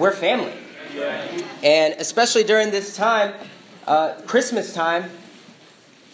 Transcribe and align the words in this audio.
we're 0.00 0.12
family. 0.12 0.52
And 1.62 1.94
especially 1.98 2.42
during 2.42 2.70
this 2.70 2.96
time, 2.96 3.34
uh, 3.86 4.14
Christmas 4.26 4.72
time, 4.72 5.10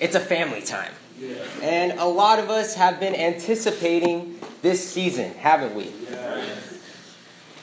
it's 0.00 0.14
a 0.14 0.20
family 0.20 0.60
time. 0.60 0.92
And 1.62 1.98
a 1.98 2.04
lot 2.04 2.38
of 2.38 2.50
us 2.50 2.74
have 2.74 3.00
been 3.00 3.14
anticipating 3.14 4.38
this 4.60 4.86
season, 4.86 5.32
haven't 5.34 5.74
we? 5.74 5.92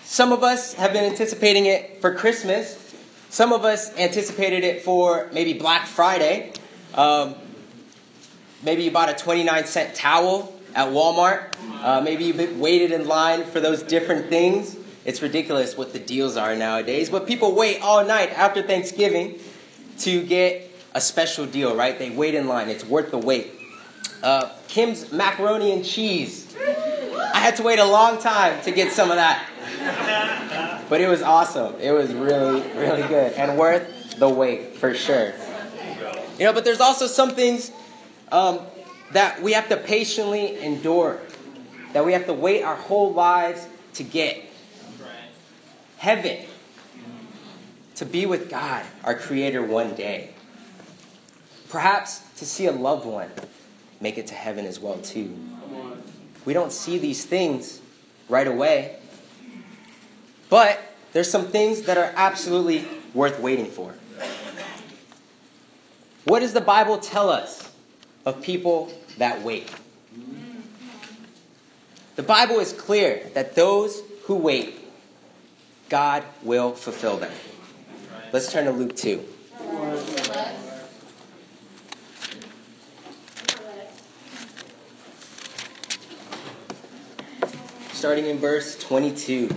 Some 0.04 0.32
of 0.32 0.44
us 0.44 0.74
have 0.74 0.94
been 0.94 1.04
anticipating 1.04 1.68
it 1.68 2.02
for 2.02 2.16
Christmas. 2.16 2.80
Some 3.30 3.52
of 3.52 3.66
us 3.66 3.96
anticipated 3.98 4.64
it 4.64 4.84
for 4.84 5.30
maybe 5.34 5.54
Black 5.54 5.86
Friday. 5.86 6.54
Um, 6.94 7.36
maybe 8.64 8.84
you 8.84 8.92
bought 8.92 9.10
a 9.10 9.14
29 9.14 9.66
cent 9.66 9.96
towel 9.96 10.54
at 10.74 10.88
Walmart. 10.88 11.54
Uh, 11.82 12.02
maybe 12.02 12.26
you 12.26 12.56
waited 12.58 12.92
in 12.92 13.08
line 13.08 13.44
for 13.44 13.60
those 13.60 13.84
different 13.84 14.30
things. 14.30 14.78
It's 15.06 15.22
ridiculous 15.22 15.78
what 15.78 15.94
the 15.94 16.00
deals 16.00 16.38
are 16.38 16.56
nowadays. 16.56 17.10
But 17.10 17.28
people 17.28 17.56
wait 17.56 17.82
all 17.82 18.06
night 18.06 18.32
after 18.38 18.62
Thanksgiving 18.62 19.40
to 20.00 20.24
get 20.24 20.70
a 20.94 21.02
special 21.02 21.46
deal, 21.46 21.76
right? 21.76 21.98
They 21.98 22.10
wait 22.10 22.36
in 22.36 22.48
line. 22.48 22.70
It's 22.70 22.86
worth 22.86 23.12
the 23.12 23.18
wait. 23.18 23.52
Uh, 24.22 24.50
Kim's 24.70 25.12
macaroni 25.12 25.72
and 25.74 25.84
cheese. 25.84 26.56
I 26.58 27.40
had 27.40 27.58
to 27.58 27.64
wait 27.64 27.80
a 27.80 27.86
long 27.86 28.22
time 28.22 28.62
to 28.64 28.72
get 28.72 28.92
some 28.92 29.10
of 29.10 29.18
that. 29.18 29.50
But 30.90 31.02
it 31.02 31.08
was 31.08 31.22
awesome. 31.22 31.76
It 31.80 31.92
was 31.92 32.14
really, 32.14 32.62
really 32.78 33.08
good 33.08 33.34
and 33.34 33.58
worth 33.58 34.18
the 34.20 34.30
wait 34.30 34.78
for 34.78 34.94
sure. 34.94 35.34
You 36.38 36.46
know, 36.46 36.54
but 36.54 36.64
there's 36.64 36.80
also 36.80 37.08
some 37.08 37.32
things 37.32 37.72
um, 38.32 38.60
that 39.12 39.42
we 39.42 39.54
have 39.54 39.70
to 39.70 39.78
patiently 39.78 40.60
endure, 40.60 41.20
that 41.94 42.06
we 42.06 42.14
have 42.14 42.26
to 42.28 42.34
wait 42.34 42.64
our 42.64 42.76
whole 42.76 43.14
lives 43.14 43.68
to 43.96 44.04
get. 44.04 44.44
Heaven, 46.04 46.38
to 47.96 48.06
be 48.06 48.26
with 48.26 48.50
God, 48.50 48.86
our 49.06 49.16
Creator, 49.16 49.64
one 49.64 49.96
day. 49.96 50.32
Perhaps 51.70 52.20
to 52.40 52.46
see 52.46 52.66
a 52.66 52.74
loved 52.74 53.06
one 53.06 53.32
make 54.02 54.18
it 54.18 54.28
to 54.28 54.34
heaven 54.34 54.66
as 54.66 54.82
well 54.82 54.98
too. 54.98 55.34
We 56.44 56.52
don't 56.52 56.74
see 56.74 56.98
these 56.98 57.24
things 57.24 57.80
right 58.28 58.46
away. 58.46 58.98
But 60.50 60.78
there's 61.14 61.32
some 61.32 61.48
things 61.48 61.84
that 61.84 61.98
are 61.98 62.12
absolutely 62.18 62.86
worth 63.14 63.40
waiting 63.40 63.68
for. 63.68 63.96
What 66.26 66.42
does 66.42 66.52
the 66.52 66.60
Bible 66.60 66.98
tell 66.98 67.30
us 67.30 67.72
of 68.26 68.42
people 68.42 68.92
that 69.20 69.42
wait? 69.42 69.74
The 72.18 72.24
Bible 72.24 72.60
is 72.60 72.74
clear 72.74 73.30
that 73.36 73.56
those 73.56 74.02
who 74.26 74.36
wait, 74.36 74.83
God 75.94 76.24
will 76.42 76.72
fulfill 76.72 77.18
them. 77.18 77.32
Let's 78.32 78.52
turn 78.52 78.66
to 78.66 78.72
Luke 78.72 78.96
2. 78.96 79.24
starting 87.94 88.26
in 88.26 88.40
verse 88.40 88.76
22. 88.80 89.56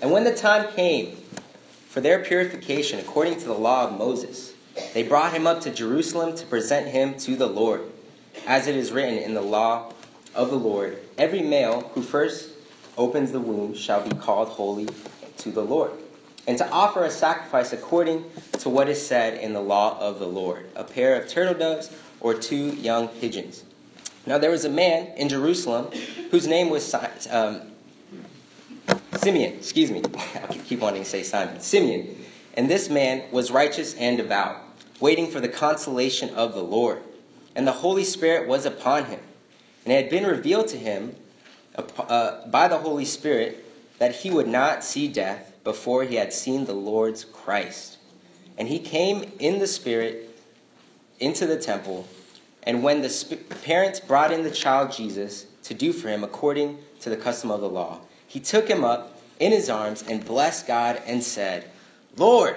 And 0.00 0.12
when 0.12 0.22
the 0.22 0.32
time 0.32 0.72
came 0.74 1.16
for 1.88 2.00
their 2.00 2.20
purification 2.20 3.00
according 3.00 3.40
to 3.40 3.46
the 3.46 3.52
law 3.52 3.88
of 3.88 3.98
Moses, 3.98 4.54
they 4.94 5.02
brought 5.02 5.32
him 5.32 5.46
up 5.46 5.60
to 5.62 5.70
Jerusalem 5.70 6.36
to 6.36 6.46
present 6.46 6.88
him 6.88 7.16
to 7.18 7.36
the 7.36 7.46
Lord. 7.46 7.82
As 8.46 8.66
it 8.66 8.76
is 8.76 8.92
written 8.92 9.18
in 9.18 9.34
the 9.34 9.42
law 9.42 9.92
of 10.34 10.50
the 10.50 10.56
Lord, 10.56 10.98
every 11.16 11.42
male 11.42 11.90
who 11.94 12.02
first 12.02 12.50
opens 12.96 13.32
the 13.32 13.40
womb 13.40 13.74
shall 13.74 14.06
be 14.06 14.14
called 14.16 14.48
holy 14.48 14.88
to 15.38 15.50
the 15.50 15.62
Lord 15.62 15.92
and 16.48 16.56
to 16.58 16.68
offer 16.70 17.04
a 17.04 17.10
sacrifice 17.10 17.72
according 17.72 18.24
to 18.52 18.70
what 18.70 18.88
is 18.88 19.04
said 19.04 19.34
in 19.34 19.52
the 19.52 19.60
law 19.60 19.98
of 20.00 20.18
the 20.18 20.26
Lord 20.26 20.64
a 20.74 20.82
pair 20.82 21.20
of 21.20 21.28
turtle 21.28 21.54
doves 21.54 21.90
or 22.20 22.34
two 22.34 22.74
young 22.76 23.06
pigeons. 23.08 23.64
Now 24.26 24.38
there 24.38 24.50
was 24.50 24.64
a 24.64 24.70
man 24.70 25.08
in 25.16 25.28
Jerusalem 25.28 25.90
whose 26.30 26.46
name 26.46 26.70
was 26.70 26.92
um, 27.30 27.62
Simeon. 29.16 29.54
Excuse 29.54 29.90
me, 29.90 30.02
I 30.48 30.54
keep 30.54 30.80
wanting 30.80 31.02
to 31.02 31.08
say 31.08 31.22
Simon. 31.22 31.60
Simeon. 31.60 32.24
And 32.54 32.68
this 32.68 32.88
man 32.88 33.22
was 33.30 33.50
righteous 33.50 33.94
and 33.94 34.16
devout, 34.16 34.56
waiting 35.00 35.30
for 35.30 35.40
the 35.40 35.48
consolation 35.48 36.34
of 36.34 36.54
the 36.54 36.62
Lord. 36.62 37.02
And 37.54 37.66
the 37.66 37.72
Holy 37.72 38.04
Spirit 38.04 38.48
was 38.48 38.66
upon 38.66 39.06
him. 39.06 39.20
And 39.84 39.92
it 39.92 40.02
had 40.02 40.10
been 40.10 40.26
revealed 40.26 40.68
to 40.68 40.76
him 40.76 41.14
uh, 41.76 42.46
by 42.48 42.68
the 42.68 42.78
Holy 42.78 43.04
Spirit 43.04 43.64
that 43.98 44.14
he 44.14 44.30
would 44.30 44.48
not 44.48 44.84
see 44.84 45.08
death 45.08 45.52
before 45.64 46.04
he 46.04 46.16
had 46.16 46.32
seen 46.32 46.64
the 46.64 46.74
Lord's 46.74 47.24
Christ. 47.24 47.98
And 48.56 48.68
he 48.68 48.78
came 48.78 49.30
in 49.38 49.58
the 49.58 49.66
Spirit 49.66 50.28
into 51.20 51.46
the 51.46 51.56
temple. 51.56 52.06
And 52.64 52.82
when 52.82 53.02
the 53.02 53.08
sp- 53.10 53.48
parents 53.64 54.00
brought 54.00 54.32
in 54.32 54.42
the 54.42 54.50
child 54.50 54.92
Jesus 54.92 55.46
to 55.64 55.74
do 55.74 55.92
for 55.92 56.08
him 56.08 56.24
according 56.24 56.78
to 57.00 57.10
the 57.10 57.16
custom 57.16 57.50
of 57.50 57.60
the 57.60 57.68
law, 57.68 58.00
he 58.26 58.40
took 58.40 58.68
him 58.68 58.84
up 58.84 59.20
in 59.38 59.52
his 59.52 59.70
arms 59.70 60.04
and 60.08 60.24
blessed 60.24 60.66
God 60.66 61.00
and 61.06 61.22
said, 61.22 61.70
Lord, 62.16 62.56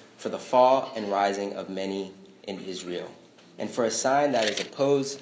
for 0.21 0.29
the 0.29 0.37
fall 0.37 0.91
and 0.95 1.11
rising 1.11 1.51
of 1.53 1.67
many 1.67 2.13
in 2.43 2.63
Israel, 2.65 3.09
and 3.57 3.67
for 3.67 3.85
a 3.85 3.91
sign 3.91 4.31
that 4.31 4.47
is 4.47 4.59
opposed, 4.59 5.19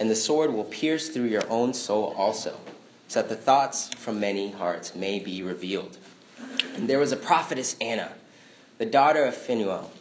and 0.00 0.10
the 0.10 0.16
sword 0.16 0.52
will 0.52 0.64
pierce 0.64 1.10
through 1.10 1.26
your 1.26 1.48
own 1.48 1.72
soul 1.72 2.12
also, 2.18 2.58
so 3.06 3.22
that 3.22 3.28
the 3.28 3.36
thoughts 3.36 3.94
from 3.94 4.18
many 4.18 4.50
hearts 4.50 4.96
may 4.96 5.20
be 5.20 5.44
revealed. 5.44 5.96
And 6.74 6.90
there 6.90 6.98
was 6.98 7.12
a 7.12 7.16
prophetess 7.16 7.76
Anna, 7.80 8.10
the 8.78 8.84
daughter 8.84 9.24
of 9.24 9.36
Phanuel 9.36 9.92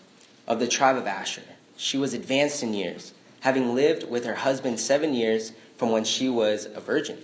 of 0.47 0.59
the 0.59 0.67
tribe 0.67 0.97
of 0.97 1.05
Asher. 1.05 1.43
She 1.77 1.99
was 1.99 2.15
advanced 2.15 2.63
in 2.63 2.73
years, 2.73 3.13
having 3.41 3.75
lived 3.75 4.09
with 4.09 4.25
her 4.25 4.33
husband 4.33 4.79
seven 4.79 5.13
years 5.13 5.51
from 5.77 5.91
when 5.91 6.03
she 6.03 6.29
was 6.29 6.65
a 6.65 6.79
virgin, 6.79 7.23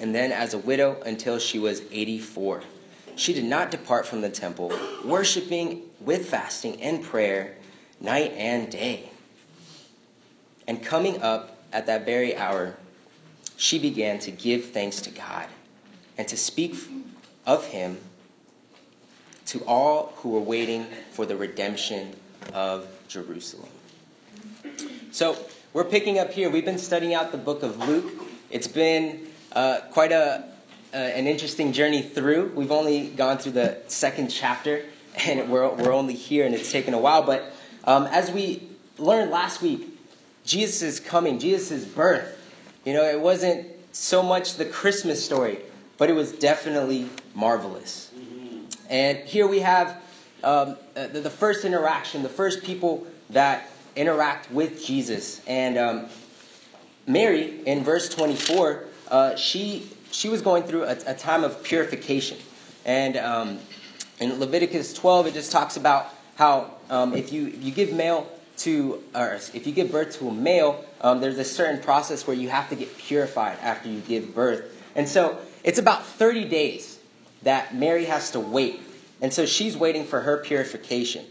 and 0.00 0.12
then 0.12 0.32
as 0.32 0.54
a 0.54 0.58
widow 0.58 1.00
until 1.06 1.38
she 1.38 1.60
was 1.60 1.82
84. 1.92 2.64
She 3.16 3.32
did 3.32 3.44
not 3.44 3.70
depart 3.70 4.06
from 4.06 4.20
the 4.20 4.30
temple, 4.30 4.72
worshiping 5.04 5.82
with 6.00 6.28
fasting 6.28 6.80
and 6.80 7.02
prayer 7.02 7.56
night 8.00 8.32
and 8.32 8.70
day. 8.70 9.10
And 10.66 10.82
coming 10.82 11.22
up 11.22 11.56
at 11.72 11.86
that 11.86 12.04
very 12.04 12.36
hour, 12.36 12.76
she 13.56 13.78
began 13.78 14.18
to 14.20 14.30
give 14.30 14.66
thanks 14.66 15.00
to 15.02 15.10
God 15.10 15.46
and 16.18 16.26
to 16.28 16.36
speak 16.36 16.74
of 17.46 17.66
him 17.66 17.98
to 19.46 19.64
all 19.66 20.12
who 20.16 20.30
were 20.30 20.40
waiting 20.40 20.86
for 21.10 21.26
the 21.26 21.36
redemption 21.36 22.14
of 22.52 22.86
Jerusalem. 23.08 23.68
So, 25.10 25.36
we're 25.72 25.84
picking 25.84 26.18
up 26.18 26.30
here. 26.30 26.50
We've 26.50 26.64
been 26.64 26.78
studying 26.78 27.14
out 27.14 27.32
the 27.32 27.38
book 27.38 27.62
of 27.62 27.88
Luke. 27.88 28.12
It's 28.50 28.66
been 28.66 29.26
uh, 29.52 29.80
quite 29.90 30.12
a, 30.12 30.44
uh, 30.92 30.96
an 30.96 31.26
interesting 31.26 31.72
journey 31.72 32.02
through. 32.02 32.52
We've 32.54 32.72
only 32.72 33.08
gone 33.08 33.38
through 33.38 33.52
the 33.52 33.78
second 33.88 34.28
chapter, 34.28 34.84
and 35.26 35.50
we're, 35.50 35.68
we're 35.68 35.92
only 35.92 36.14
here, 36.14 36.44
and 36.46 36.54
it's 36.54 36.70
taken 36.70 36.94
a 36.94 36.98
while. 36.98 37.22
But 37.22 37.52
um, 37.84 38.06
as 38.06 38.30
we 38.30 38.68
learned 38.98 39.30
last 39.30 39.62
week, 39.62 39.88
Jesus' 40.44 40.82
is 40.82 41.00
coming, 41.00 41.38
Jesus' 41.38 41.70
is 41.70 41.84
birth, 41.84 42.38
you 42.84 42.92
know, 42.94 43.04
it 43.04 43.20
wasn't 43.20 43.68
so 43.92 44.22
much 44.22 44.54
the 44.54 44.64
Christmas 44.64 45.24
story, 45.24 45.58
but 45.98 46.10
it 46.10 46.14
was 46.14 46.32
definitely 46.32 47.08
marvelous. 47.34 48.10
And 48.90 49.18
here 49.18 49.46
we 49.46 49.60
have 49.60 50.02
um, 50.42 50.76
uh, 50.96 51.06
the, 51.06 51.20
the, 51.20 51.30
first 51.30 51.64
interaction, 51.64 52.22
the 52.22 52.28
first 52.28 52.64
people 52.64 53.06
that 53.30 53.70
interact 53.94 54.50
with 54.50 54.84
Jesus. 54.84 55.40
And 55.46 55.78
um, 55.78 56.06
Mary, 57.06 57.60
in 57.64 57.84
verse 57.84 58.08
24, 58.08 58.84
uh, 59.08 59.36
she, 59.36 59.88
she 60.12 60.28
was 60.28 60.42
going 60.42 60.62
through 60.62 60.84
a, 60.84 60.96
a 61.06 61.14
time 61.14 61.42
of 61.42 61.62
purification. 61.62 62.38
And 62.84 63.16
um, 63.16 63.58
in 64.20 64.38
Leviticus 64.38 64.92
12, 64.94 65.28
it 65.28 65.34
just 65.34 65.50
talks 65.50 65.76
about 65.76 66.08
how 66.36 66.70
um, 66.90 67.14
if, 67.14 67.32
you, 67.32 67.48
if 67.48 67.62
you 67.62 67.72
give 67.72 67.92
male 67.92 68.28
to, 68.58 69.02
or 69.14 69.34
if 69.34 69.66
you 69.66 69.72
give 69.72 69.90
birth 69.90 70.18
to 70.18 70.28
a 70.28 70.32
male, 70.32 70.84
um, 71.00 71.20
there's 71.20 71.38
a 71.38 71.44
certain 71.44 71.80
process 71.82 72.26
where 72.26 72.36
you 72.36 72.48
have 72.48 72.68
to 72.68 72.76
get 72.76 72.96
purified 72.98 73.58
after 73.60 73.88
you 73.88 74.00
give 74.00 74.34
birth. 74.34 74.78
And 74.94 75.08
so 75.08 75.38
it's 75.64 75.78
about 75.78 76.04
30 76.04 76.44
days 76.44 76.98
that 77.42 77.74
Mary 77.74 78.04
has 78.04 78.30
to 78.32 78.40
wait. 78.40 78.80
And 79.20 79.32
so 79.32 79.46
she's 79.46 79.76
waiting 79.76 80.04
for 80.04 80.20
her 80.20 80.38
purification. 80.38 81.24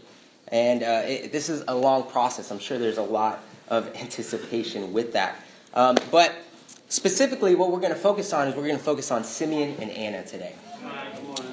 And 0.48 0.82
uh, 0.82 1.02
it, 1.04 1.32
this 1.32 1.48
is 1.48 1.64
a 1.68 1.74
long 1.74 2.04
process. 2.10 2.50
I'm 2.50 2.58
sure 2.58 2.78
there's 2.78 2.98
a 2.98 3.02
lot 3.02 3.42
of 3.68 3.94
anticipation 3.96 4.92
with 4.92 5.12
that. 5.12 5.36
Um, 5.74 5.96
but 6.10 6.34
specifically, 6.92 7.54
what 7.54 7.70
we're 7.70 7.80
going 7.80 7.94
to 7.94 7.98
focus 7.98 8.34
on 8.34 8.46
is 8.48 8.54
we're 8.54 8.66
going 8.66 8.76
to 8.76 8.84
focus 8.84 9.10
on 9.10 9.24
Simeon 9.24 9.76
and 9.80 9.90
Anna 9.90 10.22
today. 10.24 10.54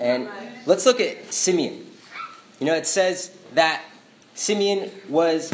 And 0.02 0.28
let's 0.66 0.86
look 0.86 1.00
at 1.00 1.34
Simeon. 1.34 1.88
You 2.60 2.66
know, 2.66 2.76
it 2.76 2.86
says 2.86 3.32
that 3.54 3.82
Simeon 4.36 4.92
was 5.08 5.54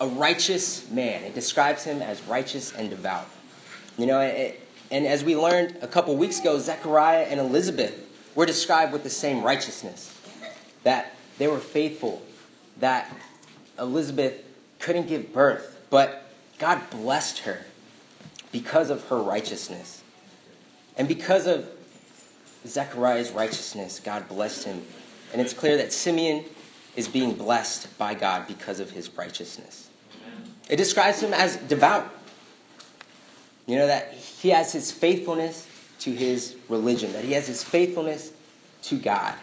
a 0.00 0.06
righteous 0.06 0.90
man. 0.90 1.22
It 1.24 1.34
describes 1.34 1.84
him 1.84 2.00
as 2.00 2.22
righteous 2.22 2.72
and 2.72 2.88
devout. 2.88 3.28
You 3.98 4.06
know, 4.06 4.20
it, 4.20 4.58
and 4.90 5.06
as 5.06 5.24
we 5.24 5.36
learned 5.36 5.76
a 5.82 5.86
couple 5.86 6.16
weeks 6.16 6.40
ago, 6.40 6.58
Zechariah 6.58 7.24
and 7.24 7.38
Elizabeth 7.38 7.94
were 8.34 8.46
described 8.46 8.94
with 8.94 9.02
the 9.02 9.10
same 9.10 9.42
righteousness. 9.42 10.18
That 10.84 11.14
they 11.36 11.48
were 11.48 11.58
faithful, 11.58 12.22
that 12.78 13.14
Elizabeth 13.78 14.42
couldn't 14.78 15.06
give 15.06 15.34
birth, 15.34 15.84
but 15.90 16.32
God 16.58 16.80
blessed 16.88 17.40
her 17.40 17.62
because 18.52 18.90
of 18.90 19.06
her 19.08 19.20
righteousness. 19.20 20.02
And 20.96 21.06
because 21.08 21.46
of 21.46 21.68
Zechariah's 22.66 23.30
righteousness, 23.30 24.00
God 24.00 24.28
blessed 24.28 24.64
him. 24.64 24.82
And 25.32 25.40
it's 25.40 25.52
clear 25.52 25.76
that 25.78 25.92
Simeon 25.92 26.44
is 26.96 27.08
being 27.08 27.34
blessed 27.34 27.96
by 27.98 28.14
God 28.14 28.46
because 28.46 28.80
of 28.80 28.90
his 28.90 29.08
righteousness. 29.10 29.88
It 30.68 30.76
describes 30.76 31.20
him 31.20 31.32
as 31.32 31.56
devout. 31.56 32.12
You 33.66 33.76
know, 33.76 33.86
that 33.86 34.12
he 34.12 34.50
has 34.50 34.72
his 34.72 34.90
faithfulness 34.90 35.66
to 36.00 36.12
his 36.12 36.56
religion, 36.68 37.12
that 37.12 37.24
he 37.24 37.32
has 37.32 37.46
his 37.46 37.62
faithfulness 37.62 38.32
to 38.82 38.98
God. 38.98 39.34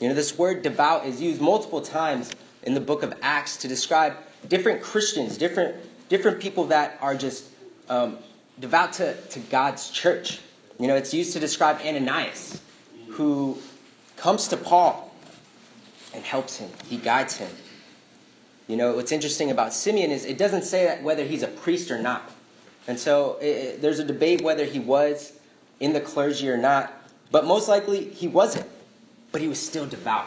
You 0.00 0.08
know, 0.08 0.14
this 0.14 0.36
word 0.36 0.62
devout 0.62 1.06
is 1.06 1.22
used 1.22 1.40
multiple 1.40 1.80
times 1.80 2.32
in 2.64 2.74
the 2.74 2.80
book 2.80 3.02
of 3.02 3.14
Acts 3.22 3.58
to 3.58 3.68
describe 3.68 4.14
different 4.48 4.82
Christians, 4.82 5.36
different, 5.38 5.76
different 6.08 6.40
people 6.40 6.64
that 6.66 6.98
are 7.00 7.14
just 7.14 7.48
um, 7.88 8.18
devout 8.62 8.94
to, 8.94 9.14
to 9.14 9.40
God's 9.40 9.90
church. 9.90 10.38
You 10.78 10.86
know, 10.86 10.94
it's 10.94 11.12
used 11.12 11.34
to 11.34 11.40
describe 11.40 11.80
Ananias, 11.84 12.62
who 13.08 13.58
comes 14.16 14.48
to 14.48 14.56
Paul 14.56 15.12
and 16.14 16.24
helps 16.24 16.56
him, 16.56 16.70
he 16.88 16.96
guides 16.96 17.36
him. 17.36 17.50
You 18.68 18.76
know, 18.76 18.94
what's 18.94 19.12
interesting 19.12 19.50
about 19.50 19.74
Simeon 19.74 20.10
is 20.10 20.24
it 20.24 20.38
doesn't 20.38 20.62
say 20.62 20.84
that 20.84 21.02
whether 21.02 21.24
he's 21.24 21.42
a 21.42 21.48
priest 21.48 21.90
or 21.90 21.98
not. 22.00 22.22
And 22.86 22.98
so 22.98 23.38
it, 23.40 23.46
it, 23.46 23.82
there's 23.82 23.98
a 23.98 24.04
debate 24.04 24.40
whether 24.40 24.64
he 24.64 24.78
was 24.78 25.32
in 25.80 25.92
the 25.92 26.00
clergy 26.00 26.48
or 26.48 26.56
not, 26.56 26.92
but 27.32 27.44
most 27.44 27.68
likely 27.68 28.04
he 28.04 28.28
wasn't. 28.28 28.66
But 29.32 29.40
he 29.40 29.48
was 29.48 29.58
still 29.58 29.86
devout. 29.86 30.26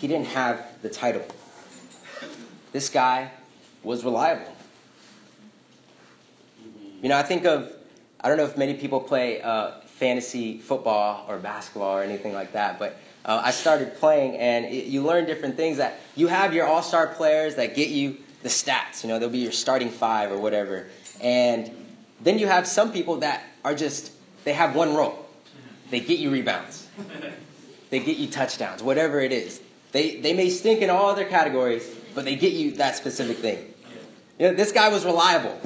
He 0.00 0.08
didn't 0.08 0.28
have 0.28 0.64
the 0.80 0.88
title. 0.88 1.24
This 2.72 2.88
guy 2.88 3.30
was 3.82 4.04
reliable. 4.04 4.55
You 7.06 7.10
know, 7.10 7.18
I 7.18 7.22
think 7.22 7.44
of, 7.44 7.72
I 8.20 8.26
don't 8.26 8.36
know 8.36 8.46
if 8.46 8.56
many 8.56 8.74
people 8.74 8.98
play 8.98 9.40
uh, 9.40 9.78
fantasy 9.84 10.58
football 10.58 11.24
or 11.28 11.38
basketball 11.38 11.96
or 11.96 12.02
anything 12.02 12.32
like 12.32 12.54
that, 12.54 12.80
but 12.80 12.98
uh, 13.24 13.40
I 13.44 13.52
started 13.52 13.94
playing 13.94 14.36
and 14.38 14.64
it, 14.64 14.86
you 14.86 15.04
learn 15.04 15.24
different 15.24 15.56
things 15.56 15.76
that 15.76 16.00
you 16.16 16.26
have 16.26 16.52
your 16.52 16.66
all 16.66 16.82
star 16.82 17.06
players 17.06 17.54
that 17.54 17.76
get 17.76 17.90
you 17.90 18.16
the 18.42 18.48
stats. 18.48 19.04
You 19.04 19.08
know, 19.08 19.20
they'll 19.20 19.28
be 19.28 19.38
your 19.38 19.52
starting 19.52 19.88
five 19.88 20.32
or 20.32 20.38
whatever. 20.38 20.88
And 21.20 21.70
then 22.22 22.40
you 22.40 22.48
have 22.48 22.66
some 22.66 22.92
people 22.92 23.18
that 23.18 23.44
are 23.64 23.76
just, 23.76 24.10
they 24.42 24.52
have 24.54 24.74
one 24.74 24.92
role 24.96 25.24
they 25.92 26.00
get 26.00 26.18
you 26.18 26.32
rebounds, 26.32 26.88
they 27.90 28.00
get 28.00 28.16
you 28.16 28.26
touchdowns, 28.26 28.82
whatever 28.82 29.20
it 29.20 29.30
is. 29.30 29.60
They, 29.92 30.16
they 30.16 30.32
may 30.32 30.50
stink 30.50 30.82
in 30.82 30.90
all 30.90 31.08
other 31.08 31.24
categories, 31.24 31.88
but 32.16 32.24
they 32.24 32.34
get 32.34 32.52
you 32.52 32.72
that 32.72 32.96
specific 32.96 33.36
thing. 33.36 33.72
You 34.40 34.48
know, 34.48 34.54
this 34.54 34.72
guy 34.72 34.88
was 34.88 35.04
reliable. 35.04 35.56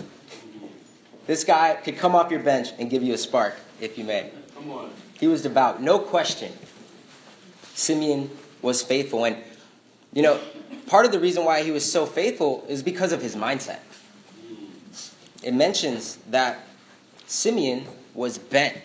This 1.30 1.44
guy 1.44 1.74
could 1.74 1.96
come 1.96 2.16
off 2.16 2.32
your 2.32 2.40
bench 2.40 2.70
and 2.80 2.90
give 2.90 3.04
you 3.04 3.14
a 3.14 3.16
spark, 3.16 3.54
if 3.80 3.96
you 3.96 4.02
may. 4.02 4.32
Come 4.52 4.72
on. 4.72 4.90
He 5.20 5.28
was 5.28 5.42
devout, 5.42 5.80
no 5.80 6.00
question. 6.00 6.52
Simeon 7.72 8.28
was 8.62 8.82
faithful. 8.82 9.24
And, 9.24 9.36
you 10.12 10.22
know, 10.22 10.40
part 10.88 11.06
of 11.06 11.12
the 11.12 11.20
reason 11.20 11.44
why 11.44 11.62
he 11.62 11.70
was 11.70 11.88
so 11.88 12.04
faithful 12.04 12.64
is 12.68 12.82
because 12.82 13.12
of 13.12 13.22
his 13.22 13.36
mindset. 13.36 13.78
It 15.44 15.54
mentions 15.54 16.16
that 16.30 16.66
Simeon 17.28 17.86
was 18.12 18.36
bent 18.36 18.78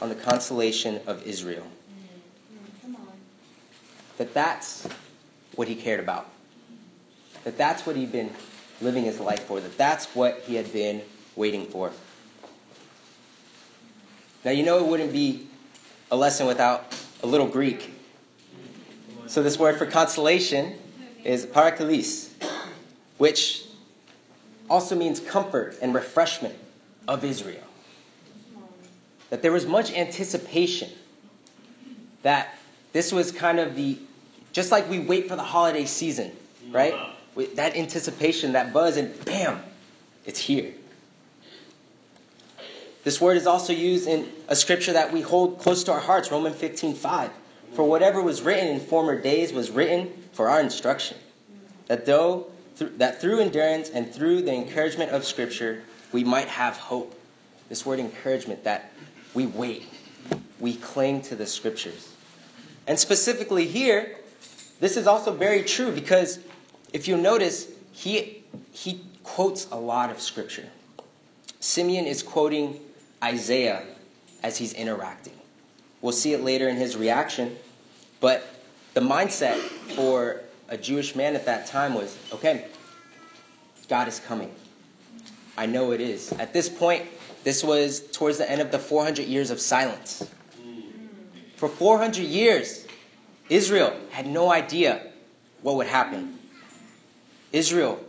on 0.00 0.10
the 0.10 0.14
consolation 0.14 1.00
of 1.06 1.26
Israel. 1.26 1.66
That 4.18 4.34
that's 4.34 4.86
what 5.54 5.66
he 5.66 5.76
cared 5.76 6.00
about. 6.00 6.28
That 7.44 7.56
that's 7.56 7.86
what 7.86 7.96
he'd 7.96 8.12
been 8.12 8.30
living 8.82 9.04
his 9.04 9.18
life 9.18 9.44
for. 9.44 9.60
That 9.60 9.78
that's 9.78 10.14
what 10.14 10.40
he 10.40 10.56
had 10.56 10.70
been 10.74 11.00
waiting 11.36 11.66
for. 11.66 11.92
Now, 14.44 14.50
you 14.50 14.64
know 14.64 14.78
it 14.78 14.86
wouldn't 14.86 15.12
be 15.12 15.46
a 16.10 16.16
lesson 16.16 16.46
without 16.46 16.94
a 17.22 17.26
little 17.26 17.46
Greek. 17.46 17.92
So, 19.26 19.42
this 19.42 19.58
word 19.58 19.78
for 19.78 19.86
consolation 19.86 20.74
is 21.24 21.46
paraklesis, 21.46 22.28
which 23.18 23.64
also 24.68 24.96
means 24.96 25.20
comfort 25.20 25.78
and 25.80 25.94
refreshment 25.94 26.54
of 27.06 27.24
Israel. 27.24 27.62
That 29.30 29.42
there 29.42 29.52
was 29.52 29.64
much 29.64 29.92
anticipation 29.92 30.90
that 32.22 32.54
this 32.92 33.12
was 33.12 33.32
kind 33.32 33.58
of 33.58 33.74
the, 33.74 33.98
just 34.52 34.70
like 34.70 34.88
we 34.88 34.98
wait 34.98 35.28
for 35.28 35.36
the 35.36 35.42
holiday 35.42 35.84
season, 35.84 36.32
right? 36.70 36.94
With 37.34 37.56
that 37.56 37.76
anticipation, 37.76 38.52
that 38.52 38.72
buzz, 38.72 38.96
and 38.96 39.24
bam, 39.24 39.62
it's 40.26 40.38
here. 40.38 40.72
This 43.04 43.20
word 43.20 43.36
is 43.36 43.46
also 43.46 43.72
used 43.72 44.06
in 44.06 44.28
a 44.48 44.54
scripture 44.54 44.92
that 44.92 45.12
we 45.12 45.22
hold 45.22 45.58
close 45.58 45.82
to 45.84 45.92
our 45.92 46.00
hearts, 46.00 46.30
Romans 46.30 46.56
15 46.56 46.94
5. 46.94 47.30
For 47.74 47.84
whatever 47.84 48.22
was 48.22 48.42
written 48.42 48.68
in 48.68 48.80
former 48.80 49.20
days 49.20 49.52
was 49.52 49.70
written 49.70 50.12
for 50.32 50.48
our 50.48 50.60
instruction. 50.60 51.16
That 51.88 52.06
though 52.06 52.46
that 52.78 53.20
through 53.20 53.40
endurance 53.40 53.90
and 53.90 54.12
through 54.12 54.42
the 54.42 54.52
encouragement 54.52 55.10
of 55.10 55.24
Scripture, 55.24 55.82
we 56.12 56.24
might 56.24 56.48
have 56.48 56.76
hope. 56.76 57.18
This 57.68 57.86
word 57.86 57.98
encouragement, 57.98 58.64
that 58.64 58.92
we 59.34 59.46
wait, 59.46 59.84
we 60.60 60.76
cling 60.76 61.22
to 61.22 61.36
the 61.36 61.46
Scriptures. 61.46 62.14
And 62.86 62.98
specifically 62.98 63.66
here, 63.66 64.16
this 64.80 64.96
is 64.96 65.06
also 65.06 65.32
very 65.32 65.62
true 65.62 65.92
because 65.92 66.38
if 66.92 67.08
you 67.08 67.16
notice, 67.16 67.68
he, 67.92 68.42
he 68.72 69.00
quotes 69.22 69.70
a 69.70 69.76
lot 69.76 70.10
of 70.10 70.20
Scripture. 70.20 70.68
Simeon 71.60 72.06
is 72.06 72.22
quoting 72.22 72.80
Isaiah 73.22 73.82
as 74.42 74.56
he's 74.56 74.72
interacting. 74.72 75.34
We'll 76.00 76.12
see 76.12 76.32
it 76.32 76.42
later 76.42 76.68
in 76.68 76.76
his 76.76 76.96
reaction, 76.96 77.56
but 78.20 78.44
the 78.94 79.00
mindset 79.00 79.56
for 79.94 80.40
a 80.68 80.76
Jewish 80.76 81.14
man 81.14 81.34
at 81.34 81.46
that 81.46 81.66
time 81.66 81.94
was 81.94 82.18
okay, 82.32 82.66
God 83.88 84.08
is 84.08 84.20
coming. 84.20 84.52
I 85.56 85.66
know 85.66 85.92
it 85.92 86.00
is. 86.00 86.32
At 86.32 86.52
this 86.52 86.68
point, 86.68 87.04
this 87.44 87.62
was 87.62 88.00
towards 88.12 88.38
the 88.38 88.50
end 88.50 88.60
of 88.60 88.70
the 88.70 88.78
400 88.78 89.26
years 89.26 89.50
of 89.50 89.60
silence. 89.60 90.28
For 91.56 91.68
400 91.68 92.22
years, 92.22 92.86
Israel 93.48 93.94
had 94.10 94.26
no 94.26 94.50
idea 94.50 95.02
what 95.60 95.76
would 95.76 95.86
happen. 95.86 96.38
Israel 97.52 98.02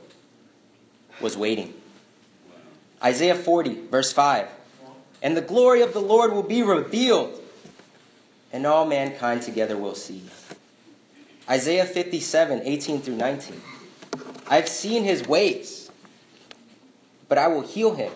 was 1.21 1.37
waiting. 1.37 1.73
Isaiah 3.03 3.35
40, 3.35 3.87
verse 3.91 4.13
5. 4.13 4.47
And 5.23 5.37
the 5.37 5.41
glory 5.41 5.81
of 5.81 5.93
the 5.93 6.01
Lord 6.01 6.33
will 6.33 6.43
be 6.43 6.61
revealed, 6.63 7.41
and 8.51 8.67
all 8.67 8.85
mankind 8.85 9.41
together 9.41 9.77
will 9.77 9.95
see. 9.95 10.21
Isaiah 11.49 11.85
57, 11.85 12.61
18 12.65 13.01
through 13.01 13.15
19. 13.15 13.61
I've 14.47 14.67
seen 14.67 15.05
his 15.05 15.25
ways, 15.25 15.89
but 17.29 17.37
I 17.37 17.47
will 17.47 17.61
heal 17.61 17.95
him. 17.95 18.11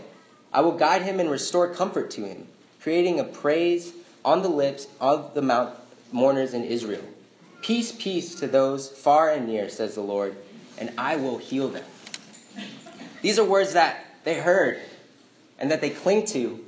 I 0.51 0.61
will 0.61 0.77
guide 0.77 1.01
him 1.01 1.21
and 1.21 1.31
restore 1.31 1.73
comfort 1.73 2.11
to 2.11 2.25
him, 2.27 2.45
creating 2.81 3.21
a 3.21 3.23
praise 3.23 3.93
on 4.25 4.41
the 4.41 4.49
lips 4.49 4.87
of 4.99 5.33
the 5.33 5.41
mount 5.41 5.73
mourners 6.11 6.53
in 6.53 6.65
Israel. 6.65 7.03
Peace, 7.61 7.93
peace 7.97 8.35
to 8.35 8.47
those 8.47 8.89
far 8.89 9.31
and 9.31 9.47
near, 9.47 9.69
says 9.69 9.95
the 9.95 10.01
Lord, 10.01 10.35
and 10.77 10.91
I 10.97 11.15
will 11.15 11.37
heal 11.37 11.69
them. 11.69 11.85
These 13.21 13.39
are 13.39 13.45
words 13.45 13.73
that 13.73 14.05
they 14.25 14.35
heard 14.35 14.79
and 15.57 15.71
that 15.71 15.81
they 15.81 15.89
cling 15.89 16.25
to, 16.27 16.63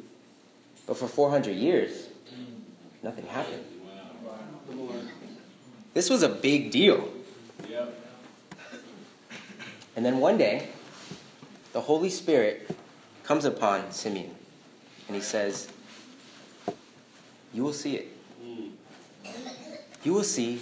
but 0.89 0.97
for 0.97 1.07
400 1.07 1.51
years, 1.51 2.07
nothing 3.03 3.27
happened. 3.27 3.63
This 5.93 6.09
was 6.09 6.23
a 6.23 6.29
big 6.29 6.71
deal. 6.71 7.07
And 9.95 10.03
then 10.03 10.17
one 10.17 10.39
day, 10.39 10.67
the 11.73 11.79
Holy 11.79 12.09
Spirit 12.09 12.75
comes 13.23 13.45
upon 13.45 13.91
Simeon 13.91 14.33
and 15.05 15.15
he 15.15 15.21
says, 15.21 15.69
You 17.53 17.63
will 17.63 17.73
see 17.73 17.95
it. 17.95 18.07
You 20.03 20.13
will 20.15 20.23
see 20.23 20.59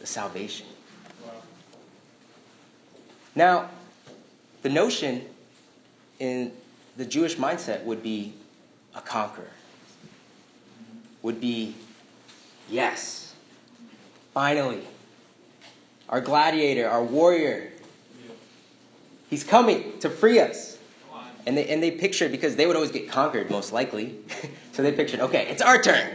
the 0.00 0.06
salvation. 0.06 0.66
Now, 3.34 3.68
the 4.62 4.70
notion 4.70 5.26
in 6.20 6.52
the 6.96 7.04
Jewish 7.04 7.36
mindset 7.36 7.84
would 7.84 8.02
be 8.02 8.32
a 8.98 9.00
conqueror, 9.00 9.50
would 11.22 11.40
be, 11.40 11.74
yes, 12.70 13.34
finally, 14.32 14.82
our 16.08 16.20
gladiator, 16.20 16.88
our 16.88 17.02
warrior, 17.02 17.70
he's 19.30 19.44
coming 19.44 19.98
to 20.00 20.10
free 20.10 20.40
us. 20.40 20.76
And 21.46 21.56
they, 21.56 21.68
and 21.68 21.82
they 21.82 21.90
pictured, 21.90 22.30
because 22.30 22.56
they 22.56 22.66
would 22.66 22.76
always 22.76 22.90
get 22.90 23.08
conquered, 23.08 23.50
most 23.50 23.72
likely. 23.72 24.18
so 24.72 24.82
they 24.82 24.92
pictured, 24.92 25.20
okay, 25.20 25.46
it's 25.48 25.62
our 25.62 25.80
turn. 25.80 26.12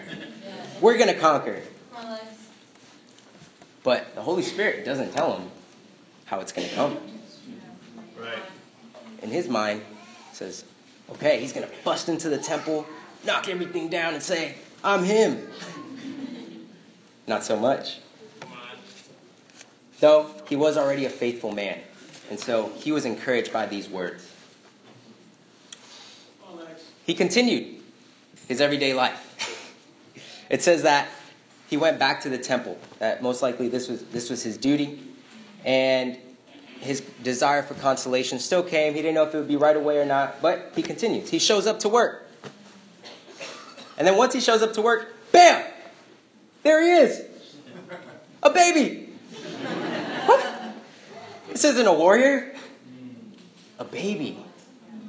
We're 0.80 0.98
going 0.98 1.12
to 1.12 1.20
conquer. 1.20 1.62
But 3.84 4.16
the 4.16 4.22
Holy 4.22 4.44
Spirit 4.44 4.86
doesn't 4.86 5.12
tell 5.12 5.38
him 5.38 5.52
how 6.26 6.40
it's 6.40 6.52
going 6.52 6.68
to 6.70 6.76
come. 6.76 6.98
Right. 8.18 8.40
In 9.22 9.30
his 9.30 9.50
mind, 9.50 9.82
says, 10.32 10.64
okay, 11.12 11.40
he's 11.40 11.52
going 11.52 11.68
to 11.68 11.74
bust 11.84 12.10
into 12.10 12.30
the 12.30 12.38
temple, 12.38 12.86
knock 13.26 13.50
everything 13.50 13.90
down, 13.90 14.14
and 14.14 14.24
say, 14.24 14.56
I'm 14.84 15.04
him. 15.04 15.48
Not 17.28 17.44
so 17.44 17.58
much. 17.58 18.00
Though 20.00 20.30
he 20.50 20.56
was 20.56 20.78
already 20.78 21.06
a 21.06 21.10
faithful 21.10 21.54
man. 21.54 21.80
And 22.30 22.40
so 22.40 22.72
he 22.76 22.92
was 22.92 23.06
encouraged 23.06 23.54
by 23.54 23.66
these 23.66 23.88
words. 23.90 24.30
He 27.06 27.14
continued 27.14 27.82
his 28.48 28.62
everyday 28.62 28.94
life. 28.94 29.20
it 30.50 30.62
says 30.62 30.84
that 30.84 31.08
he 31.70 31.78
went 31.78 32.00
back 32.00 32.22
to 32.22 32.30
the 32.30 32.38
temple. 32.38 32.78
That 33.00 33.22
most 33.22 33.42
likely 33.42 33.68
this 33.68 33.88
was 33.88 34.04
this 34.06 34.30
was 34.30 34.44
his 34.44 34.58
duty, 34.58 35.02
and 35.66 36.18
his 36.80 37.02
desire 37.24 37.64
for 37.64 37.74
consolation 37.76 38.40
still 38.40 38.64
came. 38.64 38.94
He 38.94 39.02
didn't 39.02 39.16
know 39.16 39.24
if 39.24 39.34
it 39.34 39.38
would 39.38 39.48
be 39.48 39.56
right 39.56 39.76
away 39.76 39.98
or 39.98 40.06
not, 40.06 40.42
but 40.42 40.72
he 40.76 40.82
continues. 40.82 41.30
He 41.30 41.40
shows 41.40 41.68
up 41.68 41.80
to 41.80 41.90
work, 41.90 42.23
and 43.98 44.08
then 44.08 44.18
once 44.18 44.34
he 44.34 44.40
shows 44.40 44.62
up 44.62 44.74
to 44.74 44.82
work, 44.82 45.14
bam, 45.32 45.64
there 46.64 46.82
he 46.82 46.90
is, 46.90 47.22
a 48.42 48.50
baby. 48.50 49.10
What? 50.26 50.46
This 51.50 51.64
isn't 51.64 51.86
a 51.86 51.94
warrior, 51.94 52.56
a 53.80 53.84
baby. 53.84 54.38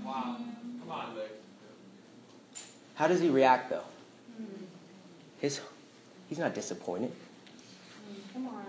Wow. 0.04 0.36
Come 0.80 0.90
on, 0.90 1.16
Lex. 1.16 1.30
How 2.94 3.06
does 3.08 3.20
he 3.20 3.28
react 3.28 3.70
though? 3.70 3.84
His, 5.40 5.60
he's 6.28 6.38
not 6.38 6.54
disappointed. 6.54 7.12
Come 8.32 8.48
on. 8.48 8.64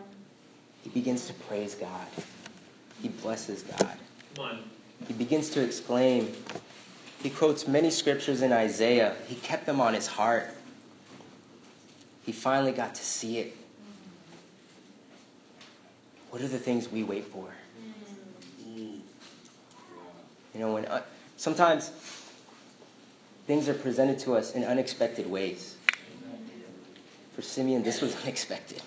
He 0.83 0.89
begins 0.89 1.27
to 1.27 1.33
praise 1.33 1.75
God. 1.75 2.07
He 3.01 3.09
blesses 3.09 3.63
God. 3.63 3.97
Come 4.35 4.45
on. 4.45 4.59
He 5.07 5.13
begins 5.13 5.49
to 5.51 5.63
exclaim. 5.63 6.31
He 7.25 7.31
quotes 7.31 7.67
many 7.67 7.89
scriptures 7.89 8.43
in 8.43 8.53
Isaiah. 8.53 9.15
He 9.25 9.33
kept 9.33 9.65
them 9.65 9.81
on 9.81 9.95
his 9.95 10.05
heart. 10.05 10.47
He 12.23 12.31
finally 12.31 12.71
got 12.71 12.93
to 12.93 13.03
see 13.03 13.39
it. 13.39 13.57
What 16.29 16.43
are 16.43 16.47
the 16.47 16.59
things 16.59 16.87
we 16.87 17.03
wait 17.03 17.25
for? 17.25 17.47
You 18.63 19.01
know, 20.53 20.75
when 20.75 20.85
uh, 20.85 21.01
sometimes 21.35 21.89
things 23.47 23.67
are 23.69 23.73
presented 23.73 24.19
to 24.19 24.35
us 24.35 24.53
in 24.53 24.63
unexpected 24.63 25.27
ways. 25.27 25.77
For 27.33 27.41
Simeon, 27.41 27.81
this 27.81 28.01
was 28.01 28.15
unexpected. 28.23 28.83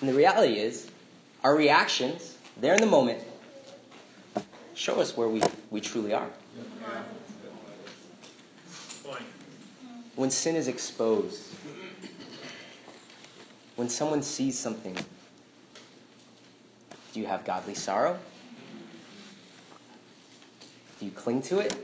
And 0.00 0.08
the 0.08 0.14
reality 0.14 0.60
is, 0.60 0.88
our 1.42 1.56
reactions, 1.56 2.36
there 2.56 2.74
in 2.74 2.80
the 2.80 2.86
moment, 2.86 3.20
show 4.78 5.00
us 5.00 5.16
where 5.16 5.28
we, 5.28 5.42
we 5.70 5.80
truly 5.80 6.14
are. 6.14 6.30
When 10.14 10.30
sin 10.30 10.56
is 10.56 10.68
exposed, 10.68 11.42
when 13.76 13.88
someone 13.88 14.22
sees 14.22 14.58
something, 14.58 14.96
do 17.12 17.20
you 17.20 17.26
have 17.26 17.44
godly 17.44 17.74
sorrow? 17.74 18.18
Do 20.98 21.06
you 21.06 21.12
cling 21.12 21.42
to 21.42 21.58
it? 21.58 21.74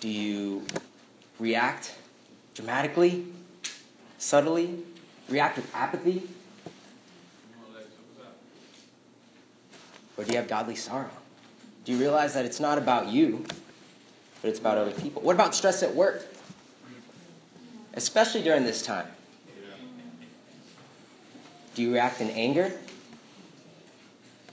Do 0.00 0.08
you 0.08 0.64
react 1.38 1.94
dramatically, 2.54 3.26
subtly, 4.18 4.78
react 5.28 5.56
with 5.56 5.72
apathy? 5.74 6.20
Come 6.20 7.64
on, 7.68 7.74
Lex. 7.74 7.86
What's 8.16 8.28
up? 8.28 8.36
Or 10.16 10.24
do 10.24 10.32
you 10.32 10.38
have 10.38 10.48
godly 10.48 10.76
sorrow? 10.76 11.10
Do 11.84 11.92
you 11.92 11.98
realize 11.98 12.34
that 12.34 12.44
it's 12.44 12.60
not 12.60 12.78
about 12.78 13.08
you, 13.08 13.44
but 14.40 14.48
it's 14.48 14.58
about 14.60 14.78
other 14.78 14.92
people? 14.92 15.22
What 15.22 15.34
about 15.34 15.54
stress 15.54 15.82
at 15.82 15.94
work? 15.94 16.26
Especially 17.94 18.42
during 18.42 18.64
this 18.64 18.82
time. 18.82 19.06
Do 21.74 21.82
you 21.82 21.92
react 21.92 22.20
in 22.20 22.30
anger? 22.30 22.72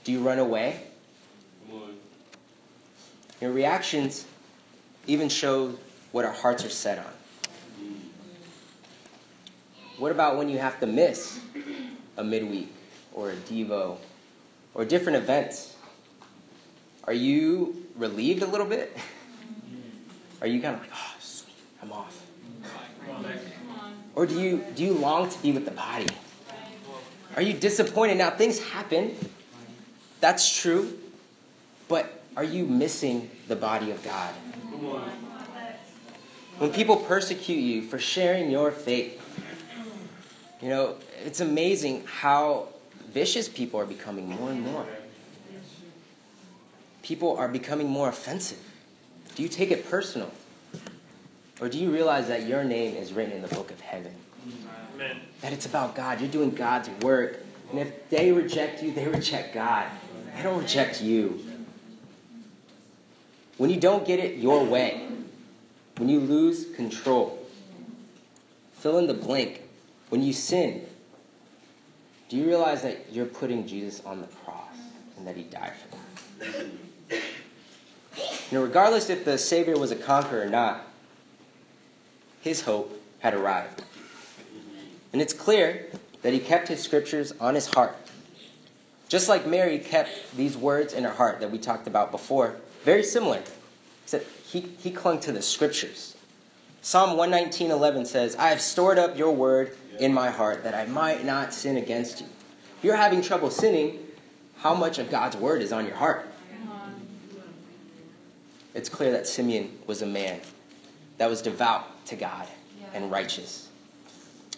Do 0.04 0.12
you 0.12 0.20
run 0.20 0.38
away? 0.38 0.82
Your 3.40 3.52
reactions 3.52 4.26
even 5.06 5.28
show 5.28 5.74
what 6.12 6.24
our 6.24 6.32
hearts 6.32 6.64
are 6.64 6.70
set 6.70 6.98
on. 6.98 7.12
What 9.98 10.12
about 10.12 10.36
when 10.36 10.48
you 10.48 10.58
have 10.58 10.80
to 10.80 10.86
miss 10.86 11.38
a 12.16 12.24
midweek 12.24 12.72
or 13.12 13.30
a 13.30 13.36
Devo 13.36 13.98
or 14.74 14.84
different 14.84 15.16
events? 15.18 15.74
Are 17.04 17.12
you 17.12 17.86
relieved 17.96 18.42
a 18.42 18.46
little 18.46 18.66
bit? 18.66 18.96
Are 20.40 20.46
you 20.46 20.60
kind 20.60 20.74
of 20.74 20.80
like, 20.80 20.90
oh, 20.94 21.14
sweet, 21.20 21.54
I'm 21.82 21.92
off? 21.92 22.26
Or 24.14 24.26
do 24.26 24.40
you 24.40 24.64
do 24.74 24.84
you 24.84 24.92
long 24.92 25.28
to 25.28 25.42
be 25.42 25.52
with 25.52 25.64
the 25.64 25.70
body? 25.70 26.06
Are 27.36 27.42
you 27.42 27.52
disappointed? 27.52 28.18
Now 28.18 28.30
things 28.30 28.58
happen. 28.58 29.14
That's 30.20 30.60
true. 30.60 30.98
But 31.88 32.22
are 32.36 32.44
you 32.44 32.66
missing 32.66 33.30
the 33.48 33.56
body 33.56 33.90
of 33.90 34.02
God? 34.04 34.32
When 36.58 36.72
people 36.72 36.96
persecute 36.96 37.58
you 37.58 37.82
for 37.82 37.98
sharing 37.98 38.50
your 38.50 38.70
faith, 38.70 39.20
you 40.60 40.68
know, 40.68 40.96
it's 41.24 41.40
amazing 41.40 42.04
how 42.06 42.68
vicious 43.12 43.48
people 43.48 43.80
are 43.80 43.86
becoming 43.86 44.28
more 44.28 44.50
and 44.50 44.62
more. 44.62 44.86
People 47.02 47.36
are 47.36 47.48
becoming 47.48 47.88
more 47.88 48.08
offensive. 48.08 48.58
Do 49.34 49.42
you 49.42 49.48
take 49.48 49.70
it 49.70 49.88
personal? 49.88 50.30
Or 51.60 51.68
do 51.68 51.78
you 51.78 51.90
realize 51.90 52.28
that 52.28 52.46
your 52.46 52.64
name 52.64 52.96
is 52.96 53.12
written 53.12 53.32
in 53.32 53.42
the 53.42 53.48
book 53.48 53.70
of 53.70 53.80
heaven? 53.80 54.14
Amen. 54.94 55.20
That 55.42 55.52
it's 55.52 55.66
about 55.66 55.94
God. 55.94 56.20
You're 56.20 56.30
doing 56.30 56.50
God's 56.50 56.88
work. 57.02 57.40
And 57.70 57.78
if 57.78 58.08
they 58.10 58.32
reject 58.32 58.82
you, 58.82 58.92
they 58.92 59.06
reject 59.06 59.54
God. 59.54 59.86
They 60.36 60.42
don't 60.42 60.60
reject 60.60 61.02
you. 61.02 61.44
When 63.58 63.70
you 63.70 63.78
don't 63.78 64.06
get 64.06 64.18
it 64.18 64.38
your 64.38 64.64
way, 64.64 65.06
when 65.98 66.08
you 66.08 66.20
lose 66.20 66.74
control, 66.76 67.46
fill 68.72 68.98
in 68.98 69.06
the 69.06 69.14
blank. 69.14 69.62
When 70.08 70.22
you 70.22 70.32
sin, 70.32 70.86
do 72.30 72.36
you 72.36 72.46
realize 72.46 72.80
that 72.82 73.06
you're 73.10 73.26
putting 73.26 73.66
Jesus 73.66 74.00
on 74.06 74.20
the 74.20 74.26
cross 74.28 74.76
and 75.18 75.26
that 75.26 75.36
he 75.36 75.42
died 75.42 75.72
for 75.74 76.44
that? 76.44 76.64
You 77.10 78.58
know, 78.58 78.62
regardless 78.62 79.10
if 79.10 79.24
the 79.24 79.36
Savior 79.36 79.76
was 79.76 79.90
a 79.90 79.96
conqueror 79.96 80.42
or 80.42 80.46
not, 80.48 80.86
his 82.40 82.60
hope 82.60 82.96
had 83.18 83.34
arrived. 83.34 83.82
And 85.12 85.20
it's 85.20 85.32
clear 85.32 85.86
that 86.22 86.32
he 86.32 86.38
kept 86.38 86.68
his 86.68 86.80
scriptures 86.80 87.32
on 87.40 87.56
his 87.56 87.66
heart. 87.66 87.96
Just 89.08 89.28
like 89.28 89.44
Mary 89.44 89.80
kept 89.80 90.36
these 90.36 90.56
words 90.56 90.92
in 90.94 91.02
her 91.02 91.10
heart 91.10 91.40
that 91.40 91.50
we 91.50 91.58
talked 91.58 91.88
about 91.88 92.12
before, 92.12 92.54
very 92.84 93.02
similar. 93.02 93.42
He, 94.46 94.60
he 94.60 94.92
clung 94.92 95.18
to 95.20 95.32
the 95.32 95.42
scriptures. 95.42 96.16
Psalm 96.82 97.18
119.11 97.18 98.06
says, 98.06 98.36
I 98.36 98.48
have 98.48 98.60
stored 98.60 98.98
up 98.98 99.18
your 99.18 99.32
word 99.32 99.76
in 99.98 100.14
my 100.14 100.30
heart 100.30 100.64
that 100.64 100.74
I 100.74 100.86
might 100.86 101.24
not 101.24 101.52
sin 101.52 101.76
against 101.76 102.20
you. 102.20 102.26
If 102.78 102.84
you're 102.84 102.96
having 102.96 103.20
trouble 103.20 103.50
sinning, 103.50 103.98
how 104.56 104.74
much 104.74 104.98
of 104.98 105.10
God's 105.10 105.36
word 105.36 105.60
is 105.60 105.72
on 105.72 105.84
your 105.86 105.94
heart? 105.94 106.26
It's 108.72 108.88
clear 108.88 109.12
that 109.12 109.26
Simeon 109.26 109.76
was 109.86 110.02
a 110.02 110.06
man 110.06 110.40
that 111.18 111.28
was 111.28 111.42
devout 111.42 112.06
to 112.06 112.16
God 112.16 112.46
and 112.94 113.10
righteous. 113.10 113.68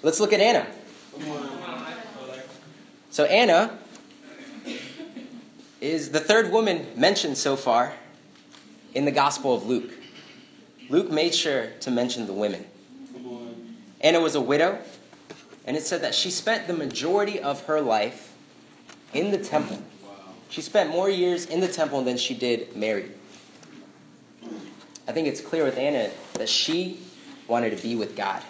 Let's 0.02 0.20
look 0.20 0.32
at 0.32 0.40
Anna. 0.40 0.66
Come 1.18 1.30
on. 1.30 1.84
Lex. 2.28 2.46
So 3.10 3.24
Anna 3.24 3.76
is 5.80 6.10
the 6.10 6.20
third 6.20 6.52
woman 6.52 6.86
mentioned 6.94 7.36
so 7.36 7.56
far 7.56 7.92
in 8.94 9.04
the 9.04 9.10
Gospel 9.10 9.54
of 9.54 9.66
Luke. 9.66 9.92
Luke 10.92 11.10
made 11.10 11.34
sure 11.34 11.68
to 11.80 11.90
mention 11.90 12.26
the 12.26 12.34
women. 12.34 12.66
Anna 14.02 14.20
was 14.20 14.34
a 14.34 14.40
widow, 14.42 14.78
and 15.64 15.74
it 15.74 15.84
said 15.84 16.02
that 16.02 16.14
she 16.14 16.30
spent 16.30 16.66
the 16.66 16.74
majority 16.74 17.40
of 17.40 17.64
her 17.64 17.80
life 17.80 18.34
in 19.14 19.30
the 19.30 19.38
temple. 19.38 19.82
She 20.50 20.60
spent 20.60 20.90
more 20.90 21.08
years 21.08 21.46
in 21.46 21.60
the 21.60 21.68
temple 21.68 22.04
than 22.04 22.18
she 22.18 22.34
did 22.34 22.76
married. 22.76 23.10
I 25.08 25.12
think 25.12 25.28
it's 25.28 25.40
clear 25.40 25.64
with 25.64 25.78
Anna 25.78 26.10
that 26.34 26.50
she 26.50 27.00
wanted 27.48 27.74
to 27.74 27.82
be 27.82 27.96
with 27.96 28.14
God. 28.14 28.42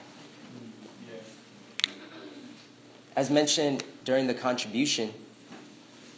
As 3.14 3.30
mentioned 3.30 3.84
during 4.04 4.26
the 4.26 4.34
contribution, 4.34 5.14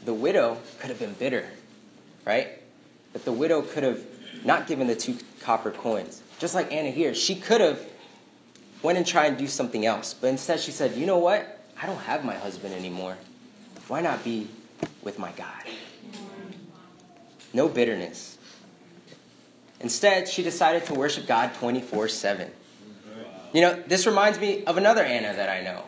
the 0.07 0.15
widow 0.15 0.57
could 0.81 0.89
have 0.89 0.99
been 0.99 1.13
bitter, 1.13 1.45
right? 2.25 2.49
But 3.13 3.27
the 3.27 3.33
widow 3.33 3.61
could 3.61 3.83
have 3.83 4.03
not 4.43 4.67
given 4.67 4.87
the 4.87 4.97
two 4.97 5.19
copper 5.45 5.71
coins. 5.71 6.23
Just 6.39 6.55
like 6.55 6.73
Anna 6.73 6.91
here, 6.91 7.15
she 7.15 7.37
could 7.37 7.61
have 7.61 7.81
went 8.83 8.99
and 8.99 9.07
tried 9.07 9.27
and 9.27 9.39
do 9.39 9.47
something 9.47 9.87
else. 9.87 10.15
But 10.15 10.29
instead 10.29 10.61
she 10.61 10.73
said, 10.73 10.97
you 10.97 11.07
know 11.07 11.19
what? 11.19 11.61
I 11.81 11.87
don't 11.87 12.01
have 12.01 12.25
my 12.25 12.35
husband 12.35 12.75
anymore. 12.75 13.17
Why 13.89 14.01
not 14.01 14.25
be 14.25 14.49
with 15.03 15.19
my 15.19 15.31
God? 15.33 15.63
No 17.53 17.69
bitterness. 17.69 18.39
Instead, 19.81 20.29
she 20.29 20.43
decided 20.43 20.87
to 20.87 20.95
worship 20.95 21.27
God 21.27 21.53
24 21.55 22.09
7. 22.09 22.51
You 23.53 23.61
know, 23.61 23.83
this 23.87 24.07
reminds 24.07 24.41
me 24.41 24.65
of 24.65 24.79
another 24.79 25.03
Anna 25.03 25.35
that 25.35 25.49
I 25.49 25.63
know. 25.63 25.85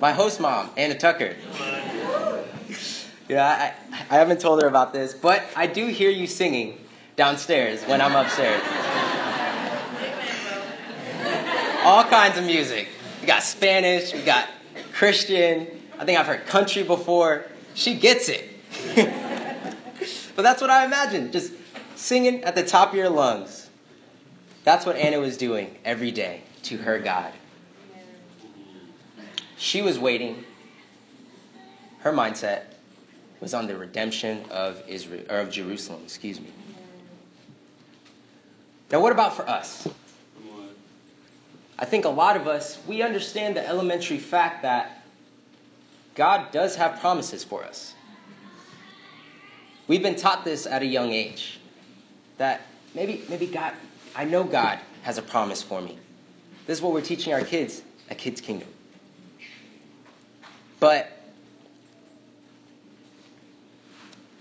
My 0.00 0.12
host 0.12 0.40
mom, 0.40 0.70
Anna 0.76 0.98
Tucker. 0.98 1.36
Yeah, 3.28 3.46
I, 3.46 3.74
I 4.10 4.14
haven't 4.14 4.40
told 4.40 4.62
her 4.62 4.68
about 4.68 4.92
this, 4.92 5.14
but 5.14 5.42
I 5.54 5.66
do 5.66 5.86
hear 5.86 6.10
you 6.10 6.26
singing 6.26 6.78
downstairs 7.18 7.82
when 7.82 8.00
I'm 8.00 8.14
upstairs. 8.14 8.62
All 11.82 12.04
kinds 12.04 12.38
of 12.38 12.44
music. 12.44 12.88
We 13.20 13.26
got 13.26 13.42
Spanish, 13.42 14.14
we 14.14 14.22
got 14.22 14.48
Christian. 14.92 15.66
I 15.98 16.04
think 16.04 16.16
I've 16.16 16.26
heard 16.26 16.46
country 16.46 16.84
before. 16.84 17.44
She 17.74 17.96
gets 17.96 18.28
it. 18.28 18.48
but 20.36 20.42
that's 20.42 20.60
what 20.60 20.70
I 20.70 20.84
imagine, 20.84 21.32
just 21.32 21.52
singing 21.96 22.44
at 22.44 22.54
the 22.54 22.62
top 22.62 22.90
of 22.90 22.94
your 22.94 23.10
lungs. 23.10 23.68
That's 24.62 24.86
what 24.86 24.94
Anna 24.94 25.18
was 25.18 25.36
doing 25.36 25.76
every 25.84 26.12
day 26.12 26.42
to 26.64 26.76
her 26.76 27.00
God. 27.00 27.32
She 29.56 29.82
was 29.82 29.98
waiting. 29.98 30.44
Her 31.98 32.12
mindset 32.12 32.62
was 33.40 33.54
on 33.54 33.66
the 33.66 33.76
redemption 33.76 34.44
of 34.50 34.80
Israel 34.86 35.24
or 35.28 35.40
of 35.40 35.50
Jerusalem, 35.50 36.02
excuse 36.04 36.40
me. 36.40 36.52
Now 38.90 39.00
what 39.00 39.12
about 39.12 39.36
for 39.36 39.48
us? 39.48 39.86
I 41.78 41.84
think 41.84 42.04
a 42.04 42.10
lot 42.10 42.36
of 42.36 42.46
us 42.48 42.78
we 42.86 43.02
understand 43.02 43.56
the 43.56 43.66
elementary 43.66 44.18
fact 44.18 44.62
that 44.62 45.04
God 46.14 46.50
does 46.50 46.74
have 46.76 46.98
promises 47.00 47.44
for 47.44 47.62
us. 47.62 47.94
We've 49.86 50.02
been 50.02 50.16
taught 50.16 50.44
this 50.44 50.66
at 50.66 50.82
a 50.82 50.86
young 50.86 51.12
age. 51.12 51.60
That 52.38 52.62
maybe 52.94 53.24
maybe 53.28 53.46
God 53.46 53.74
I 54.16 54.24
know 54.24 54.44
God 54.44 54.78
has 55.02 55.18
a 55.18 55.22
promise 55.22 55.62
for 55.62 55.80
me. 55.80 55.98
This 56.66 56.78
is 56.78 56.82
what 56.82 56.92
we're 56.92 57.00
teaching 57.00 57.32
our 57.32 57.42
kids 57.42 57.82
at 58.10 58.18
Kids 58.18 58.40
Kingdom. 58.40 58.68
But 60.80 61.12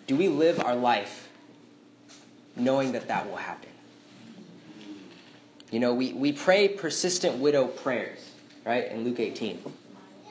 do 0.07 0.15
we 0.15 0.27
live 0.27 0.59
our 0.59 0.75
life 0.75 1.29
knowing 2.55 2.93
that 2.93 3.07
that 3.07 3.29
will 3.29 3.37
happen? 3.37 3.69
You 5.71 5.79
know, 5.79 5.93
we, 5.93 6.13
we 6.13 6.31
pray 6.31 6.69
persistent 6.69 7.37
widow 7.39 7.67
prayers, 7.67 8.19
right, 8.65 8.89
in 8.89 9.03
Luke 9.03 9.19
18. 9.19 9.61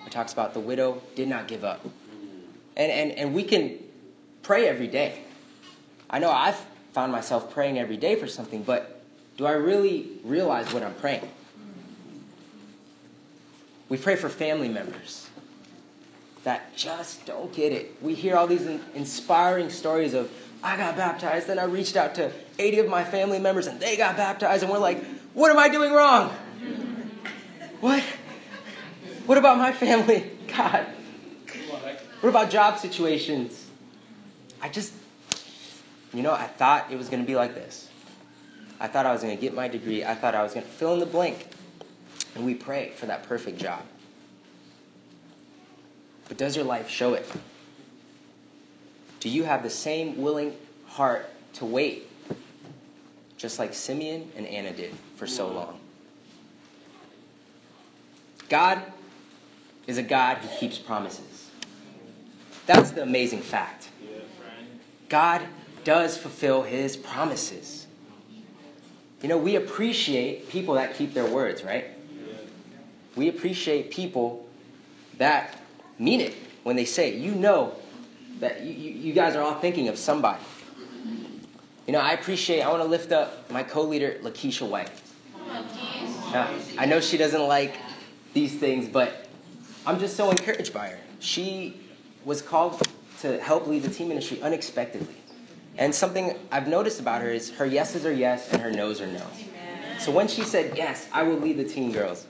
It 0.06 0.12
talks 0.12 0.32
about 0.32 0.54
the 0.54 0.60
widow 0.60 1.02
did 1.14 1.28
not 1.28 1.48
give 1.48 1.64
up. 1.64 1.84
And, 2.76 2.92
and, 2.92 3.12
and 3.12 3.34
we 3.34 3.42
can 3.42 3.78
pray 4.42 4.68
every 4.68 4.86
day. 4.86 5.20
I 6.08 6.18
know 6.20 6.30
I've 6.30 6.58
found 6.92 7.12
myself 7.12 7.52
praying 7.52 7.78
every 7.78 7.96
day 7.96 8.14
for 8.14 8.26
something, 8.26 8.62
but 8.62 9.02
do 9.36 9.44
I 9.44 9.52
really 9.52 10.08
realize 10.24 10.72
what 10.72 10.82
I'm 10.82 10.94
praying? 10.94 11.28
We 13.88 13.98
pray 13.98 14.16
for 14.16 14.28
family 14.28 14.68
members 14.68 15.28
that 16.44 16.74
just 16.76 17.26
don't 17.26 17.52
get 17.52 17.72
it. 17.72 17.96
We 18.00 18.14
hear 18.14 18.36
all 18.36 18.46
these 18.46 18.66
in- 18.66 18.80
inspiring 18.94 19.68
stories 19.68 20.14
of, 20.14 20.30
I 20.62 20.76
got 20.76 20.96
baptized, 20.96 21.48
then 21.48 21.58
I 21.58 21.64
reached 21.64 21.96
out 21.96 22.14
to 22.16 22.32
80 22.58 22.78
of 22.80 22.88
my 22.88 23.04
family 23.04 23.38
members 23.38 23.66
and 23.66 23.78
they 23.78 23.96
got 23.96 24.16
baptized, 24.16 24.62
and 24.62 24.72
we're 24.72 24.78
like, 24.78 25.04
what 25.36 25.50
am 25.50 25.58
I 25.58 25.68
doing 25.68 25.92
wrong? 25.92 26.30
What? 27.82 28.02
What 29.26 29.36
about 29.36 29.58
my 29.58 29.70
family? 29.70 30.30
God. 30.48 30.86
What 32.22 32.30
about 32.30 32.48
job 32.48 32.78
situations? 32.78 33.66
I 34.62 34.70
just, 34.70 34.94
you 36.14 36.22
know, 36.22 36.32
I 36.32 36.46
thought 36.46 36.90
it 36.90 36.96
was 36.96 37.10
going 37.10 37.22
to 37.22 37.26
be 37.26 37.36
like 37.36 37.54
this. 37.54 37.90
I 38.80 38.88
thought 38.88 39.04
I 39.04 39.12
was 39.12 39.22
going 39.22 39.36
to 39.36 39.40
get 39.40 39.52
my 39.52 39.68
degree. 39.68 40.02
I 40.02 40.14
thought 40.14 40.34
I 40.34 40.42
was 40.42 40.54
going 40.54 40.64
to 40.64 40.72
fill 40.72 40.94
in 40.94 41.00
the 41.00 41.06
blank. 41.06 41.46
And 42.34 42.46
we 42.46 42.54
pray 42.54 42.92
for 42.96 43.04
that 43.04 43.24
perfect 43.24 43.58
job. 43.58 43.82
But 46.28 46.38
does 46.38 46.56
your 46.56 46.64
life 46.64 46.88
show 46.88 47.12
it? 47.12 47.30
Do 49.20 49.28
you 49.28 49.44
have 49.44 49.62
the 49.62 49.70
same 49.70 50.22
willing 50.22 50.56
heart 50.86 51.28
to 51.54 51.66
wait, 51.66 52.05
just 53.46 53.60
like 53.60 53.72
Simeon 53.72 54.28
and 54.36 54.44
Anna 54.44 54.72
did 54.72 54.92
for 55.14 55.28
so 55.28 55.48
mm. 55.48 55.54
long? 55.54 55.78
God 58.48 58.82
is 59.86 59.98
a 59.98 60.02
God 60.02 60.38
who 60.38 60.48
keeps 60.58 60.78
promises. 60.78 61.48
That's 62.66 62.90
the 62.90 63.02
amazing 63.02 63.42
fact. 63.42 63.88
God 65.08 65.42
does 65.84 66.18
fulfill 66.18 66.62
his 66.62 66.96
promises. 66.96 67.86
You 69.22 69.28
know, 69.28 69.38
we 69.38 69.54
appreciate 69.54 70.48
people 70.48 70.74
that 70.74 70.96
keep 70.96 71.14
their 71.14 71.26
words, 71.26 71.62
right? 71.62 71.84
We 73.14 73.28
appreciate 73.28 73.92
people 73.92 74.44
that 75.18 75.56
mean 76.00 76.20
it 76.20 76.34
when 76.64 76.74
they 76.74 76.84
say 76.84 77.12
it. 77.12 77.18
You 77.20 77.30
know 77.30 77.76
that 78.40 78.62
you, 78.62 78.72
you 78.72 78.90
you 78.90 79.12
guys 79.12 79.36
are 79.36 79.42
all 79.42 79.60
thinking 79.60 79.86
of 79.86 79.96
somebody. 79.96 80.42
You 81.86 81.92
know, 81.92 82.00
I 82.00 82.12
appreciate, 82.12 82.62
I 82.62 82.68
want 82.70 82.82
to 82.82 82.88
lift 82.88 83.12
up 83.12 83.48
my 83.50 83.62
co 83.62 83.82
leader, 83.82 84.16
Lakeisha 84.22 84.68
White. 84.68 84.90
Now, 86.32 86.52
I 86.76 86.86
know 86.86 87.00
she 87.00 87.16
doesn't 87.16 87.46
like 87.46 87.76
these 88.34 88.54
things, 88.58 88.88
but 88.88 89.26
I'm 89.86 90.00
just 90.00 90.16
so 90.16 90.30
encouraged 90.30 90.74
by 90.74 90.88
her. 90.88 90.98
She 91.20 91.80
was 92.24 92.42
called 92.42 92.82
to 93.20 93.40
help 93.40 93.68
lead 93.68 93.84
the 93.84 93.90
team 93.90 94.08
ministry 94.08 94.42
unexpectedly. 94.42 95.14
And 95.78 95.94
something 95.94 96.36
I've 96.50 96.66
noticed 96.66 97.00
about 97.00 97.22
her 97.22 97.30
is 97.30 97.50
her 97.52 97.66
yeses 97.66 98.04
are 98.04 98.12
yes 98.12 98.52
and 98.52 98.60
her 98.62 98.72
no's 98.72 99.00
are 99.00 99.06
no. 99.06 99.24
So 100.00 100.10
when 100.10 100.26
she 100.26 100.42
said, 100.42 100.76
Yes, 100.76 101.08
I 101.12 101.22
will 101.22 101.36
lead 101.36 101.56
the 101.56 101.64
team 101.64 101.92
girls, 101.92 102.26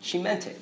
she 0.00 0.18
meant 0.18 0.46
it. 0.46 0.60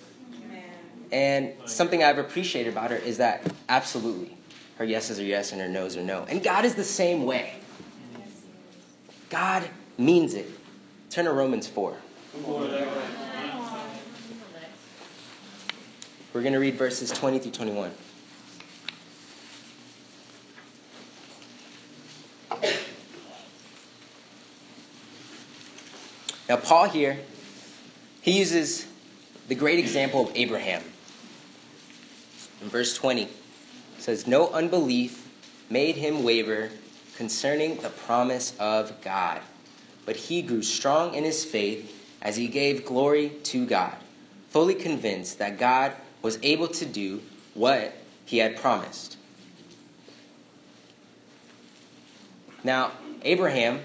And 1.13 1.53
something 1.67 2.03
I've 2.03 2.19
appreciated 2.19 2.73
about 2.73 2.91
her 2.91 2.97
is 2.97 3.19
that 3.19 3.43
absolutely, 3.69 4.37
her 4.79 4.85
yeses 4.85 5.21
are 5.21 5.25
yes 5.25 5.53
and 5.53 5.61
her 5.61 5.69
no's 5.69 5.97
are 5.97 6.03
no. 6.03 6.25
And 6.29 6.43
God 6.43 6.65
is 6.65 6.75
the 6.75 6.85
same 6.85 7.27
way. 7.27 7.55
God 9.31 9.69
means 9.99 10.35
it. 10.35 10.49
Turn 11.11 11.25
to 11.27 11.33
Romans 11.33 11.67
4. 11.67 11.97
Come 12.33 12.53
on, 12.53 12.71
Zach. 12.71 12.89
We're 16.33 16.43
going 16.43 16.55
to 16.55 16.59
read 16.59 16.75
verses 16.75 17.13
20 17.13 17.39
through 17.39 17.53
21. 17.53 17.93
Now, 26.49 26.57
Paul 26.57 26.89
here, 26.89 27.19
he 28.21 28.33
uses 28.33 28.87
the 29.47 29.55
great 29.55 29.79
example 29.79 30.29
of 30.29 30.33
Abraham. 30.35 30.83
In 32.61 32.69
verse 32.69 32.97
20, 32.97 33.23
it 33.23 33.31
says, 33.99 34.27
No 34.27 34.49
unbelief 34.51 35.29
made 35.71 35.95
him 35.95 36.25
waver 36.25 36.71
concerning 37.17 37.77
the 37.79 37.91
promise 37.91 38.55
of 38.59 39.01
God, 39.03 39.41
but 40.07 40.17
he 40.17 40.43
grew 40.43 40.63
strong 40.63 41.15
in 41.15 41.25
his 41.25 41.45
faith 41.45 41.91
as 42.21 42.37
he 42.37 42.49
gave 42.49 42.85
glory 42.85 43.31
to 43.45 43.67
God, 43.67 43.95
fully 44.51 44.75
convinced 44.75 45.39
that 45.39 45.59
God 45.59 45.93
was 46.23 46.39
able 46.43 46.69
to 46.69 46.87
do 46.87 47.23
what 47.55 47.95
he 48.25 48.39
had 48.39 48.57
promised. 48.57 49.17
Now, 52.65 52.93
Abraham, 53.23 53.81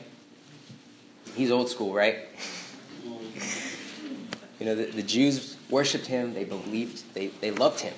he's 1.36 1.52
old 1.52 1.70
school, 1.70 1.94
right? 1.94 2.20
You 4.60 4.66
know, 4.66 4.76
the, 4.76 4.86
the 4.86 5.04
Jews 5.04 5.58
worshipped 5.70 6.06
him, 6.06 6.34
they 6.34 6.46
believed, 6.46 7.14
they, 7.14 7.28
they 7.28 7.52
loved 7.52 7.82
him. 7.82 7.94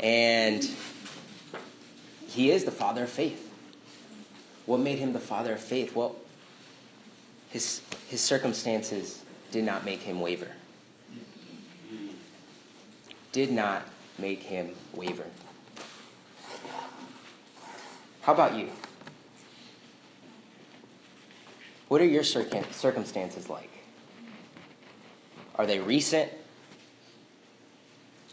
And 0.00 0.68
he 2.28 2.50
is 2.50 2.64
the 2.64 2.70
father 2.70 3.04
of 3.04 3.10
faith. 3.10 3.53
What 4.66 4.80
made 4.80 4.98
him 4.98 5.12
the 5.12 5.20
father 5.20 5.52
of 5.52 5.60
faith? 5.60 5.94
Well, 5.94 6.16
his, 7.50 7.82
his 8.08 8.20
circumstances 8.20 9.22
did 9.50 9.64
not 9.64 9.84
make 9.84 10.00
him 10.00 10.20
waver. 10.20 10.48
Did 13.32 13.52
not 13.52 13.82
make 14.18 14.42
him 14.42 14.70
waver. 14.94 15.26
How 18.22 18.32
about 18.32 18.56
you? 18.56 18.70
What 21.88 22.00
are 22.00 22.06
your 22.06 22.24
circum- 22.24 22.64
circumstances 22.72 23.50
like? 23.50 23.70
Are 25.56 25.66
they 25.66 25.78
recent? 25.78 26.32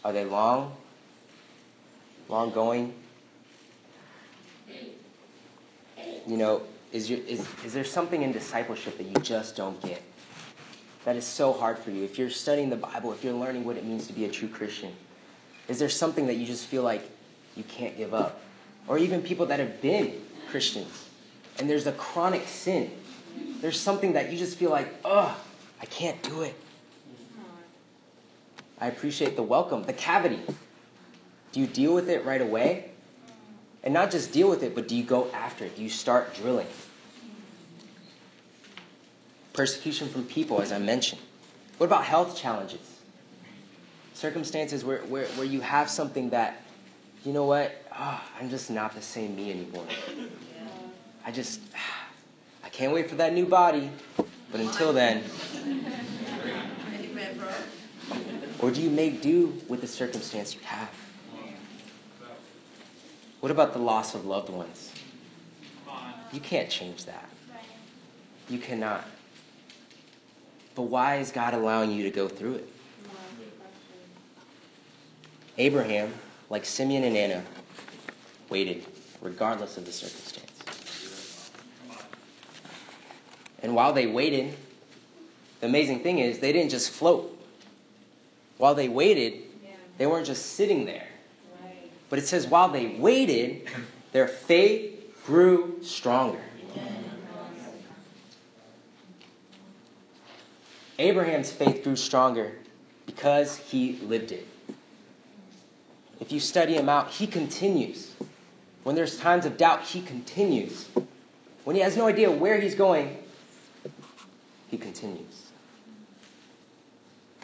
Are 0.03 0.13
they 0.13 0.25
long? 0.25 0.75
Long 2.29 2.51
going? 2.51 2.93
You 6.31 6.37
know, 6.37 6.61
is, 6.93 7.09
your, 7.09 7.19
is, 7.27 7.45
is 7.65 7.73
there 7.73 7.83
something 7.83 8.21
in 8.21 8.31
discipleship 8.31 8.97
that 8.97 9.03
you 9.03 9.15
just 9.15 9.57
don't 9.57 9.81
get? 9.81 10.01
That 11.03 11.17
is 11.17 11.25
so 11.25 11.51
hard 11.51 11.77
for 11.77 11.91
you. 11.91 12.05
If 12.05 12.17
you're 12.17 12.29
studying 12.29 12.69
the 12.69 12.77
Bible, 12.77 13.11
if 13.11 13.21
you're 13.21 13.33
learning 13.33 13.65
what 13.65 13.75
it 13.75 13.83
means 13.83 14.07
to 14.07 14.13
be 14.13 14.23
a 14.23 14.29
true 14.29 14.47
Christian, 14.47 14.93
is 15.67 15.77
there 15.77 15.89
something 15.89 16.27
that 16.27 16.37
you 16.37 16.45
just 16.45 16.67
feel 16.67 16.83
like 16.83 17.03
you 17.57 17.65
can't 17.65 17.97
give 17.97 18.13
up? 18.13 18.39
Or 18.87 18.97
even 18.97 19.21
people 19.21 19.47
that 19.47 19.59
have 19.59 19.81
been 19.81 20.21
Christians 20.47 21.09
and 21.59 21.69
there's 21.69 21.85
a 21.85 21.91
chronic 21.91 22.47
sin. 22.47 22.89
There's 23.59 23.77
something 23.77 24.13
that 24.13 24.31
you 24.31 24.37
just 24.37 24.57
feel 24.57 24.69
like, 24.69 24.87
ugh, 25.03 25.35
I 25.81 25.85
can't 25.87 26.23
do 26.23 26.43
it. 26.43 26.55
I 28.79 28.87
appreciate 28.87 29.35
the 29.35 29.43
welcome, 29.43 29.83
the 29.83 29.91
cavity. 29.91 30.39
Do 31.51 31.59
you 31.59 31.67
deal 31.67 31.93
with 31.93 32.09
it 32.09 32.23
right 32.23 32.41
away? 32.41 32.90
And 33.83 33.93
not 33.93 34.11
just 34.11 34.31
deal 34.31 34.49
with 34.49 34.63
it, 34.63 34.75
but 34.75 34.87
do 34.87 34.95
you 34.95 35.03
go 35.03 35.29
after 35.31 35.65
it? 35.65 35.75
Do 35.75 35.81
you 35.81 35.89
start 35.89 36.35
drilling? 36.35 36.67
Persecution 39.53 40.07
from 40.07 40.25
people, 40.25 40.61
as 40.61 40.71
I 40.71 40.77
mentioned. 40.77 41.21
What 41.77 41.87
about 41.87 42.03
health 42.03 42.37
challenges? 42.37 42.79
Circumstances 44.13 44.85
where, 44.85 44.99
where, 44.99 45.25
where 45.29 45.45
you 45.45 45.61
have 45.61 45.89
something 45.89 46.29
that, 46.29 46.61
you 47.25 47.33
know 47.33 47.45
what, 47.45 47.71
oh, 47.97 48.21
I'm 48.39 48.49
just 48.49 48.69
not 48.69 48.93
the 48.93 49.01
same 49.01 49.35
me 49.35 49.51
anymore. 49.51 49.85
I 51.25 51.31
just, 51.31 51.59
I 52.63 52.69
can't 52.69 52.93
wait 52.93 53.09
for 53.09 53.15
that 53.15 53.33
new 53.33 53.45
body. 53.45 53.89
But 54.51 54.59
until 54.59 54.91
then, 54.93 55.23
or 58.59 58.69
do 58.69 58.81
you 58.81 58.89
make 58.89 59.21
do 59.21 59.59
with 59.67 59.81
the 59.81 59.87
circumstance 59.87 60.53
you 60.53 60.59
have? 60.65 60.89
What 63.41 63.51
about 63.51 63.73
the 63.73 63.79
loss 63.79 64.13
of 64.13 64.25
loved 64.25 64.49
ones? 64.49 64.93
You 66.31 66.39
can't 66.39 66.69
change 66.69 67.05
that. 67.05 67.27
You 68.49 68.59
cannot. 68.59 69.03
But 70.75 70.83
why 70.83 71.17
is 71.17 71.31
God 71.31 71.53
allowing 71.53 71.91
you 71.91 72.03
to 72.03 72.11
go 72.11 72.27
through 72.27 72.55
it? 72.55 72.69
Abraham, 75.57 76.13
like 76.49 76.65
Simeon 76.65 77.03
and 77.03 77.17
Anna, 77.17 77.43
waited 78.49 78.85
regardless 79.21 79.77
of 79.77 79.85
the 79.85 79.91
circumstance. 79.91 80.59
And 83.63 83.75
while 83.75 83.91
they 83.91 84.07
waited, 84.07 84.55
the 85.59 85.67
amazing 85.67 86.01
thing 86.01 86.19
is 86.19 86.39
they 86.39 86.53
didn't 86.53 86.71
just 86.71 86.91
float. 86.91 87.37
While 88.57 88.75
they 88.75 88.87
waited, 88.87 89.43
they 89.97 90.05
weren't 90.05 90.25
just 90.25 90.53
sitting 90.53 90.85
there. 90.85 91.07
But 92.11 92.19
it 92.19 92.27
says 92.27 92.45
while 92.45 92.67
they 92.67 92.87
waited, 92.87 93.69
their 94.11 94.27
faith 94.27 95.15
grew 95.25 95.77
stronger. 95.81 96.41
Abraham's 100.99 101.49
faith 101.49 101.85
grew 101.85 101.95
stronger 101.95 102.51
because 103.05 103.55
he 103.55 103.93
lived 104.03 104.33
it. 104.33 104.45
If 106.19 106.33
you 106.33 106.41
study 106.41 106.75
him 106.75 106.89
out, 106.89 107.11
he 107.11 107.27
continues. 107.27 108.13
When 108.83 108.95
there's 108.95 109.17
times 109.17 109.45
of 109.45 109.55
doubt, 109.55 109.83
he 109.83 110.01
continues. 110.01 110.89
When 111.63 111.77
he 111.77 111.81
has 111.81 111.95
no 111.95 112.07
idea 112.07 112.29
where 112.29 112.59
he's 112.59 112.75
going, 112.75 113.17
he 114.67 114.77
continues. 114.77 115.47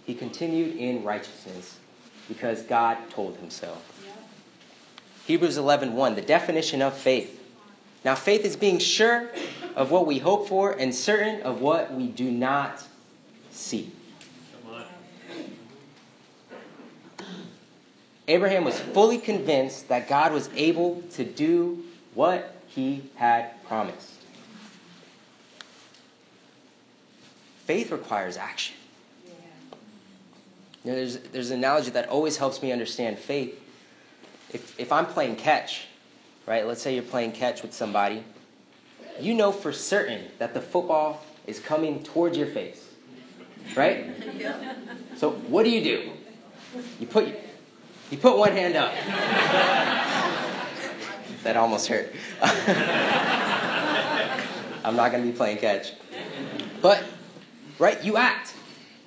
He 0.03 0.13
continued 0.13 0.75
in 0.75 1.05
righteousness 1.05 1.79
because 2.27 2.63
God 2.63 2.97
told 3.09 3.37
him 3.37 3.49
so. 3.49 3.77
Hebrews 5.27 5.57
11:1, 5.57 6.15
the 6.15 6.21
definition 6.21 6.81
of 6.81 6.97
faith. 6.97 7.37
Now 8.05 8.15
faith 8.15 8.45
is 8.45 8.55
being 8.55 8.79
sure 8.79 9.29
of 9.75 9.91
what 9.91 10.07
we 10.07 10.19
hope 10.19 10.47
for 10.47 10.71
and 10.71 10.95
certain 10.95 11.41
of 11.41 11.59
what 11.59 11.93
we 11.93 12.07
do 12.07 12.31
not 12.31 12.81
see. 13.51 13.91
Abraham 18.29 18.63
was 18.63 18.79
fully 18.79 19.17
convinced 19.17 19.89
that 19.89 20.07
God 20.07 20.31
was 20.31 20.49
able 20.55 21.01
to 21.11 21.25
do 21.25 21.83
what 22.13 22.55
he 22.69 23.03
had 23.15 23.61
promised. 23.65 24.13
Faith 27.65 27.91
requires 27.91 28.37
action. 28.37 28.75
You 30.85 30.91
know, 30.91 30.95
there's, 30.95 31.17
there's 31.17 31.51
an 31.51 31.57
analogy 31.57 31.89
that 31.91 32.07
always 32.07 32.37
helps 32.37 32.61
me 32.61 32.71
understand 32.71 33.19
faith. 33.19 33.61
If, 34.53 34.79
if 34.79 34.91
I'm 34.91 35.05
playing 35.05 35.35
catch, 35.35 35.87
right, 36.45 36.65
let's 36.65 36.81
say 36.81 36.93
you're 36.93 37.03
playing 37.03 37.33
catch 37.33 37.61
with 37.61 37.73
somebody, 37.73 38.23
you 39.19 39.33
know 39.33 39.51
for 39.51 39.73
certain 39.73 40.25
that 40.39 40.53
the 40.53 40.61
football 40.61 41.23
is 41.45 41.59
coming 41.59 42.03
towards 42.03 42.37
your 42.37 42.47
face, 42.47 42.87
right? 43.75 44.11
So 45.17 45.31
what 45.31 45.63
do 45.63 45.69
you 45.69 45.83
do? 45.83 46.11
You 46.99 47.07
put, 47.07 47.27
you 48.09 48.17
put 48.17 48.37
one 48.37 48.51
hand 48.51 48.75
up. 48.75 48.93
that 51.43 51.57
almost 51.57 51.87
hurt. 51.87 52.13
I'm 54.83 54.95
not 54.95 55.11
going 55.11 55.23
to 55.25 55.31
be 55.31 55.35
playing 55.35 55.57
catch. 55.57 55.93
But, 56.81 57.03
right, 57.79 58.01
you 58.03 58.17
act. 58.17 58.53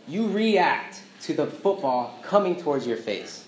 You 0.09 0.29
react 0.29 1.03
to 1.23 1.35
the 1.35 1.47
football 1.47 2.19
coming 2.23 2.61
towards 2.61 2.87
your 2.87 2.97
face. 2.97 3.47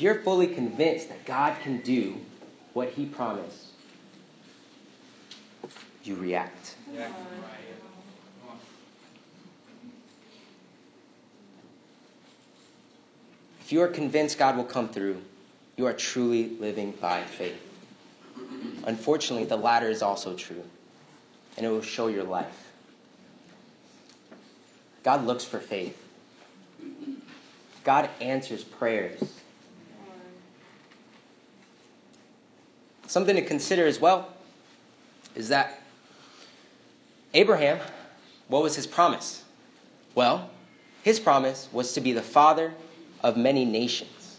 If 0.00 0.04
you're 0.04 0.22
fully 0.22 0.46
convinced 0.46 1.10
that 1.10 1.26
God 1.26 1.60
can 1.60 1.82
do 1.82 2.16
what 2.72 2.88
He 2.88 3.04
promised, 3.04 3.66
you 6.04 6.14
react. 6.14 6.74
If 13.60 13.72
you 13.72 13.82
are 13.82 13.88
convinced 13.88 14.38
God 14.38 14.56
will 14.56 14.64
come 14.64 14.88
through, 14.88 15.20
you 15.76 15.84
are 15.84 15.92
truly 15.92 16.56
living 16.58 16.92
by 16.92 17.22
faith. 17.22 17.60
Unfortunately, 18.86 19.44
the 19.44 19.58
latter 19.58 19.90
is 19.90 20.00
also 20.00 20.34
true, 20.34 20.64
and 21.58 21.66
it 21.66 21.68
will 21.68 21.82
show 21.82 22.06
your 22.06 22.24
life. 22.24 22.72
God 25.02 25.26
looks 25.26 25.44
for 25.44 25.58
faith. 25.58 26.02
God 27.84 28.08
answers 28.22 28.64
prayers. 28.64 29.20
Something 33.10 33.34
to 33.34 33.42
consider 33.42 33.88
as 33.88 34.00
well 34.00 34.28
is 35.34 35.48
that 35.48 35.82
Abraham, 37.34 37.80
what 38.46 38.62
was 38.62 38.76
his 38.76 38.86
promise? 38.86 39.42
Well, 40.14 40.48
his 41.02 41.18
promise 41.18 41.68
was 41.72 41.92
to 41.94 42.00
be 42.00 42.12
the 42.12 42.22
father 42.22 42.72
of 43.24 43.36
many 43.36 43.64
nations. 43.64 44.38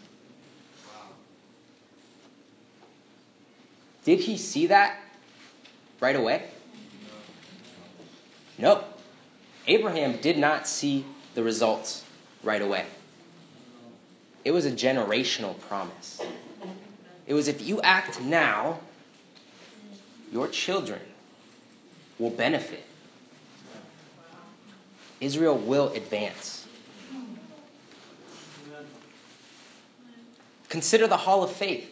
Did 4.05 4.21
he 4.21 4.37
see 4.37 4.67
that 4.67 4.97
right 5.99 6.15
away? 6.15 6.45
No. 8.57 8.85
Abraham 9.67 10.15
did 10.21 10.37
not 10.37 10.65
see 10.65 11.03
the 11.35 11.43
results 11.43 12.05
right 12.41 12.61
away. 12.61 12.85
It 14.45 14.51
was 14.51 14.65
a 14.65 14.71
generational 14.71 15.59
promise. 15.59 16.21
It 17.31 17.33
was 17.33 17.47
if 17.47 17.61
you 17.61 17.79
act 17.79 18.19
now, 18.19 18.81
your 20.33 20.49
children 20.49 20.99
will 22.19 22.29
benefit. 22.29 22.83
Israel 25.21 25.57
will 25.57 25.93
advance. 25.93 26.67
Consider 30.67 31.07
the 31.07 31.15
hall 31.15 31.41
of 31.41 31.53
faith. 31.53 31.89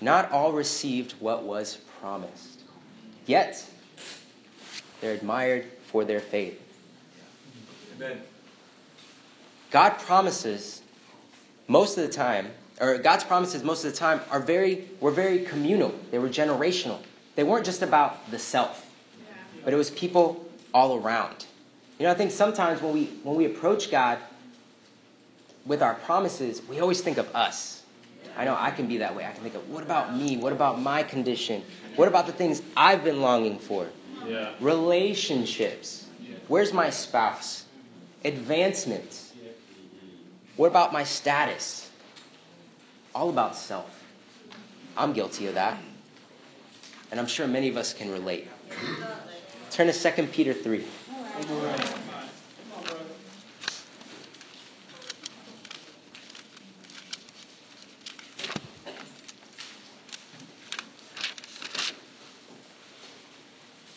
Not 0.00 0.32
all 0.32 0.50
received 0.50 1.12
what 1.20 1.44
was 1.44 1.76
promised, 2.00 2.62
yet 3.24 3.64
they're 5.00 5.14
admired 5.14 5.66
for 5.86 6.04
their 6.04 6.18
faith. 6.18 6.60
Amen. 7.94 8.20
God 9.70 9.90
promises 9.90 10.82
most 11.68 11.96
of 11.96 12.04
the 12.04 12.12
time, 12.12 12.48
or 12.80 12.98
God's 12.98 13.24
promises 13.24 13.62
most 13.62 13.84
of 13.84 13.92
the 13.92 13.96
time 13.96 14.20
are 14.30 14.40
very 14.40 14.88
were 15.00 15.10
very 15.10 15.40
communal. 15.40 15.94
They 16.10 16.18
were 16.18 16.28
generational. 16.28 16.98
They 17.36 17.44
weren't 17.44 17.64
just 17.64 17.82
about 17.82 18.30
the 18.30 18.38
self, 18.38 18.84
but 19.64 19.72
it 19.72 19.76
was 19.76 19.90
people 19.90 20.44
all 20.72 20.96
around. 20.96 21.46
You 21.98 22.06
know, 22.06 22.12
I 22.12 22.14
think 22.14 22.30
sometimes 22.30 22.80
when 22.80 22.94
we 22.94 23.04
when 23.22 23.36
we 23.36 23.44
approach 23.44 23.90
God 23.90 24.18
with 25.66 25.82
our 25.82 25.94
promises, 25.94 26.62
we 26.66 26.80
always 26.80 27.02
think 27.02 27.18
of 27.18 27.34
us. 27.36 27.82
I 28.36 28.44
know 28.44 28.56
I 28.58 28.70
can 28.70 28.86
be 28.86 28.98
that 28.98 29.14
way. 29.14 29.26
I 29.26 29.32
can 29.32 29.42
think 29.42 29.54
of 29.54 29.68
what 29.68 29.82
about 29.82 30.16
me? 30.16 30.38
What 30.38 30.52
about 30.52 30.80
my 30.80 31.02
condition? 31.02 31.62
What 31.96 32.08
about 32.08 32.26
the 32.26 32.32
things 32.32 32.62
I've 32.76 33.04
been 33.04 33.20
longing 33.20 33.58
for? 33.58 33.86
Yeah. 34.26 34.52
Relationships. 34.60 36.06
Where's 36.48 36.72
my 36.72 36.90
spouse? 36.90 37.64
Advancement. 38.24 39.32
What 40.56 40.68
about 40.68 40.92
my 40.92 41.04
status? 41.04 41.89
All 43.14 43.28
about 43.28 43.56
self. 43.56 44.04
I'm 44.96 45.12
guilty 45.12 45.46
of 45.46 45.54
that. 45.54 45.78
And 47.10 47.18
I'm 47.18 47.26
sure 47.26 47.48
many 47.48 47.68
of 47.68 47.76
us 47.76 47.92
can 47.92 48.10
relate. 48.10 48.48
Turn 49.70 49.88
to 49.88 49.92
2 49.92 50.26
Peter 50.28 50.52
3. 50.52 50.84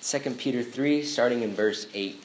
Second 0.01 0.37
Peter 0.37 0.61
3, 0.61 1.03
starting 1.03 1.41
in 1.41 1.55
verse 1.55 1.87
8. 1.93 2.21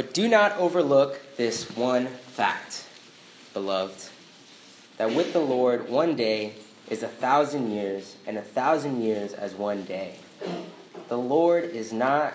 But 0.00 0.14
do 0.14 0.28
not 0.28 0.56
overlook 0.56 1.20
this 1.36 1.76
one 1.76 2.06
fact, 2.06 2.86
beloved, 3.52 4.02
that 4.96 5.14
with 5.14 5.34
the 5.34 5.40
Lord 5.40 5.90
one 5.90 6.16
day 6.16 6.54
is 6.88 7.02
a 7.02 7.08
thousand 7.08 7.70
years, 7.70 8.16
and 8.26 8.38
a 8.38 8.40
thousand 8.40 9.02
years 9.02 9.34
as 9.34 9.52
one 9.52 9.84
day. 9.84 10.14
The 11.08 11.18
Lord 11.18 11.64
is 11.64 11.92
not 11.92 12.32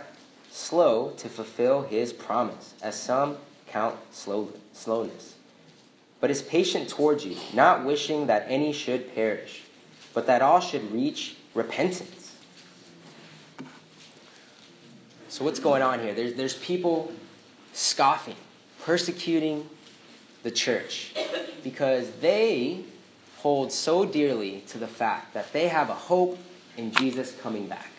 slow 0.51 1.13
to 1.17 1.27
fulfill 1.27 1.81
his 1.81 2.13
promise, 2.13 2.75
as 2.83 2.93
some 2.93 3.35
count 3.65 3.95
slow, 4.11 4.53
slowness, 4.73 5.33
but 6.19 6.29
is 6.29 6.43
patient 6.43 6.87
towards 6.87 7.25
you, 7.25 7.35
not 7.55 7.83
wishing 7.83 8.27
that 8.27 8.45
any 8.47 8.73
should 8.73 9.15
perish, 9.15 9.63
but 10.13 10.27
that 10.27 10.43
all 10.43 10.59
should 10.59 10.91
reach 10.91 11.35
repentance. 11.55 12.35
So, 15.29 15.43
what's 15.43 15.59
going 15.59 15.81
on 15.81 15.99
here? 15.99 16.13
There's, 16.13 16.35
there's 16.35 16.57
people 16.59 17.11
scoffing, 17.75 18.35
persecuting 18.83 19.69
the 20.43 20.51
church 20.51 21.13
because 21.63 22.09
they 22.21 22.83
hold 23.37 23.71
so 23.71 24.05
dearly 24.05 24.63
to 24.67 24.77
the 24.77 24.87
fact 24.87 25.33
that 25.33 25.51
they 25.53 25.67
have 25.67 25.89
a 25.89 25.93
hope 25.93 26.37
in 26.77 26.91
Jesus 26.93 27.35
coming 27.41 27.67
back. 27.67 27.91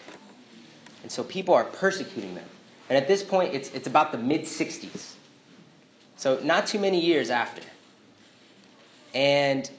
And 1.03 1.13
so 1.13 1.23
people 1.23 1.55
are 1.55 1.65
persecuting 1.65 2.35
them. 2.35 2.49
And 2.89 2.97
at 2.97 3.07
this 3.07 3.23
point, 3.23 3.55
it's, 3.55 3.71
it's 3.73 3.87
about 3.87 4.13
the 4.13 4.19
mid 4.19 4.43
60s. 4.43 5.15
So, 6.17 6.41
not 6.43 6.67
too 6.67 6.79
many 6.79 7.01
years 7.01 7.31
after. 7.31 7.63
And 9.15 9.71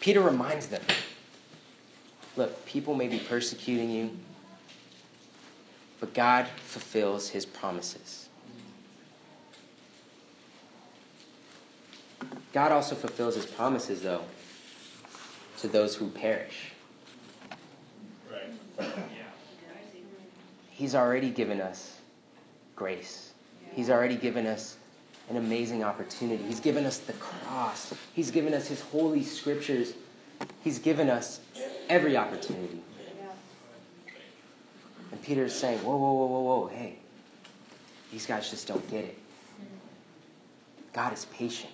Peter 0.00 0.20
reminds 0.20 0.66
them 0.66 0.82
look, 2.36 2.64
people 2.66 2.94
may 2.94 3.08
be 3.08 3.18
persecuting 3.18 3.90
you, 3.90 4.10
but 6.00 6.12
God 6.12 6.46
fulfills 6.46 7.28
his 7.28 7.46
promises. 7.46 8.25
God 12.52 12.72
also 12.72 12.94
fulfills 12.94 13.34
his 13.34 13.46
promises, 13.46 14.02
though, 14.02 14.22
to 15.58 15.68
those 15.68 15.94
who 15.94 16.08
perish. 16.08 16.72
Right. 18.30 18.52
Yeah. 18.78 18.94
He's 20.70 20.94
already 20.94 21.30
given 21.30 21.60
us 21.60 21.98
grace. 22.74 23.32
He's 23.72 23.90
already 23.90 24.16
given 24.16 24.46
us 24.46 24.76
an 25.28 25.36
amazing 25.36 25.82
opportunity. 25.82 26.42
He's 26.44 26.60
given 26.60 26.84
us 26.86 26.98
the 26.98 27.12
cross. 27.14 27.92
He's 28.14 28.30
given 28.30 28.54
us 28.54 28.68
his 28.68 28.80
holy 28.80 29.22
scriptures. 29.22 29.94
He's 30.62 30.78
given 30.78 31.10
us 31.10 31.40
every 31.88 32.16
opportunity. 32.16 32.80
And 35.12 35.22
Peter 35.22 35.44
is 35.44 35.54
saying, 35.54 35.78
whoa, 35.78 35.96
whoa, 35.96 36.12
whoa, 36.12 36.26
whoa, 36.26 36.40
whoa, 36.40 36.66
hey, 36.68 36.96
these 38.12 38.26
guys 38.26 38.50
just 38.50 38.68
don't 38.68 38.88
get 38.90 39.04
it. 39.04 39.18
God 40.92 41.12
is 41.12 41.26
patient. 41.26 41.72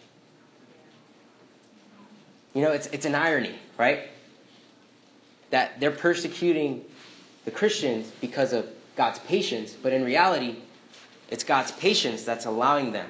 You 2.54 2.62
know, 2.62 2.72
it's, 2.72 2.86
it's 2.88 3.06
an 3.06 3.14
irony, 3.14 3.54
right? 3.78 4.10
That 5.50 5.80
they're 5.80 5.90
persecuting 5.90 6.84
the 7.44 7.50
Christians 7.50 8.10
because 8.20 8.52
of 8.52 8.66
God's 8.96 9.18
patience, 9.20 9.72
but 9.72 9.92
in 9.92 10.04
reality, 10.04 10.56
it's 11.30 11.44
God's 11.44 11.72
patience 11.72 12.24
that's 12.24 12.44
allowing 12.44 12.92
them 12.92 13.08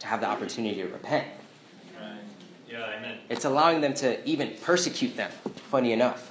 to 0.00 0.06
have 0.06 0.20
the 0.20 0.26
opportunity 0.26 0.76
to 0.82 0.88
repent. 0.88 1.26
Right. 2.00 2.18
Yeah, 2.68 2.96
amen. 2.98 3.18
It's 3.28 3.44
allowing 3.44 3.80
them 3.80 3.94
to 3.94 4.24
even 4.28 4.54
persecute 4.62 5.16
them, 5.16 5.30
funny 5.70 5.92
enough. 5.92 6.30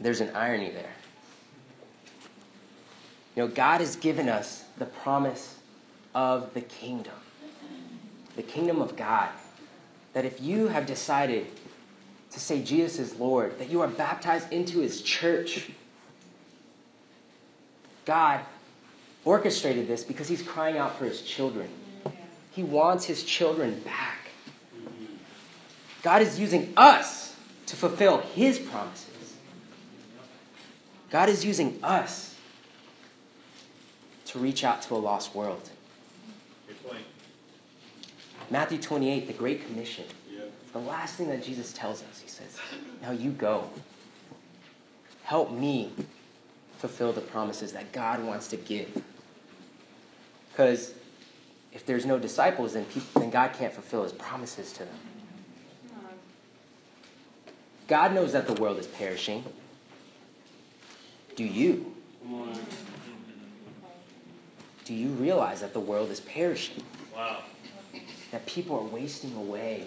There's 0.00 0.20
an 0.20 0.34
irony 0.34 0.70
there. 0.70 0.92
You 3.36 3.44
know, 3.44 3.48
God 3.48 3.80
has 3.80 3.96
given 3.96 4.28
us 4.28 4.64
the 4.78 4.84
promise 4.84 5.58
of 6.14 6.52
the 6.52 6.60
kingdom, 6.60 7.14
the 8.36 8.42
kingdom 8.42 8.82
of 8.82 8.96
God. 8.96 9.30
That 10.12 10.24
if 10.24 10.40
you 10.40 10.68
have 10.68 10.86
decided 10.86 11.46
to 12.32 12.40
say 12.40 12.62
Jesus 12.62 12.98
is 12.98 13.18
Lord, 13.18 13.58
that 13.58 13.70
you 13.70 13.80
are 13.80 13.88
baptized 13.88 14.52
into 14.52 14.80
his 14.80 15.02
church, 15.02 15.70
God 18.04 18.40
orchestrated 19.24 19.86
this 19.86 20.02
because 20.04 20.28
he's 20.28 20.42
crying 20.42 20.76
out 20.76 20.96
for 20.98 21.04
his 21.04 21.22
children. 21.22 21.68
He 22.50 22.62
wants 22.62 23.04
his 23.04 23.24
children 23.24 23.80
back. 23.80 24.18
God 26.02 26.22
is 26.22 26.38
using 26.38 26.72
us 26.76 27.34
to 27.66 27.76
fulfill 27.76 28.18
his 28.18 28.58
promises. 28.58 29.36
God 31.10 31.28
is 31.28 31.44
using 31.44 31.78
us 31.82 32.34
to 34.26 34.38
reach 34.38 34.64
out 34.64 34.82
to 34.82 34.94
a 34.94 34.96
lost 34.96 35.34
world. 35.34 35.68
Matthew 38.50 38.78
28, 38.78 39.26
the 39.26 39.32
Great 39.32 39.66
Commission. 39.66 40.04
Yeah. 40.30 40.44
The 40.72 40.78
last 40.78 41.16
thing 41.16 41.28
that 41.28 41.42
Jesus 41.42 41.72
tells 41.72 42.02
us, 42.02 42.20
he 42.20 42.28
says, 42.28 42.58
Now 43.00 43.12
you 43.12 43.30
go. 43.30 43.68
Help 45.24 45.52
me 45.52 45.92
fulfill 46.78 47.12
the 47.12 47.20
promises 47.20 47.72
that 47.72 47.92
God 47.92 48.22
wants 48.24 48.48
to 48.48 48.56
give. 48.56 49.02
Because 50.50 50.94
if 51.72 51.86
there's 51.86 52.04
no 52.04 52.18
disciples, 52.18 52.74
then, 52.74 52.84
people, 52.86 53.20
then 53.20 53.30
God 53.30 53.52
can't 53.52 53.72
fulfill 53.72 54.02
his 54.02 54.12
promises 54.12 54.72
to 54.74 54.80
them. 54.80 54.98
God 57.88 58.14
knows 58.14 58.32
that 58.32 58.46
the 58.46 58.60
world 58.60 58.78
is 58.78 58.86
perishing. 58.86 59.44
Do 61.36 61.44
you? 61.44 61.94
Do 64.84 64.94
you 64.94 65.08
realize 65.10 65.60
that 65.60 65.72
the 65.72 65.80
world 65.80 66.10
is 66.10 66.20
perishing? 66.20 66.82
Wow. 67.14 67.42
That 68.32 68.44
people 68.46 68.76
are 68.76 68.84
wasting 68.84 69.34
away? 69.36 69.84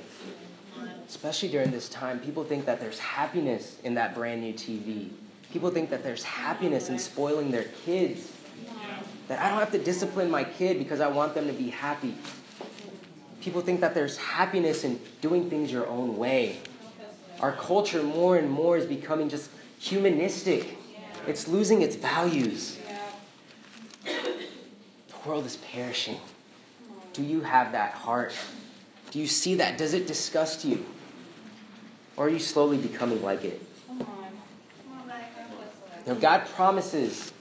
Especially 1.07 1.49
during 1.49 1.71
this 1.71 1.89
time, 1.89 2.19
people 2.19 2.43
think 2.43 2.65
that 2.65 2.79
there's 2.79 2.99
happiness 2.99 3.77
in 3.83 3.93
that 3.95 4.15
brand 4.15 4.41
new 4.41 4.53
TV. 4.53 5.09
People 5.51 5.69
think 5.69 5.89
that 5.89 6.03
there's 6.03 6.23
happiness 6.23 6.89
in 6.89 6.99
spoiling 6.99 7.51
their 7.51 7.65
kids. 7.85 8.31
That 9.27 9.39
I 9.39 9.49
don't 9.49 9.59
have 9.59 9.71
to 9.71 9.79
discipline 9.79 10.29
my 10.29 10.43
kid 10.43 10.77
because 10.77 11.01
I 11.01 11.07
want 11.07 11.33
them 11.33 11.47
to 11.47 11.53
be 11.53 11.69
happy. 11.69 12.13
People 13.41 13.61
think 13.61 13.79
that 13.81 13.93
there's 13.93 14.17
happiness 14.17 14.83
in 14.83 14.99
doing 15.21 15.49
things 15.49 15.71
your 15.71 15.87
own 15.87 16.17
way. 16.17 16.59
Our 17.39 17.53
culture 17.53 18.03
more 18.03 18.37
and 18.37 18.49
more 18.49 18.77
is 18.77 18.85
becoming 18.85 19.29
just 19.29 19.49
humanistic. 19.79 20.77
It's 21.27 21.47
losing 21.47 21.81
its 21.81 21.95
values. 21.95 22.77
The 24.03 25.29
world 25.29 25.45
is 25.45 25.57
perishing. 25.57 26.19
Do 27.15 27.23
you 27.23 27.39
have 27.41 27.71
that 27.71 27.93
heart? 27.93 28.33
Do 29.11 29.19
you 29.19 29.27
see 29.27 29.55
that? 29.55 29.77
Does 29.77 29.93
it 29.93 30.05
disgust 30.05 30.65
you? 30.65 30.85
Or 32.17 32.25
are 32.25 32.29
you 32.29 32.39
slowly 32.39 32.77
becoming 32.77 33.21
like 33.21 33.45
it? 33.45 33.61
Now, 36.05 36.13
God 36.15 36.45
promises, 36.47 37.31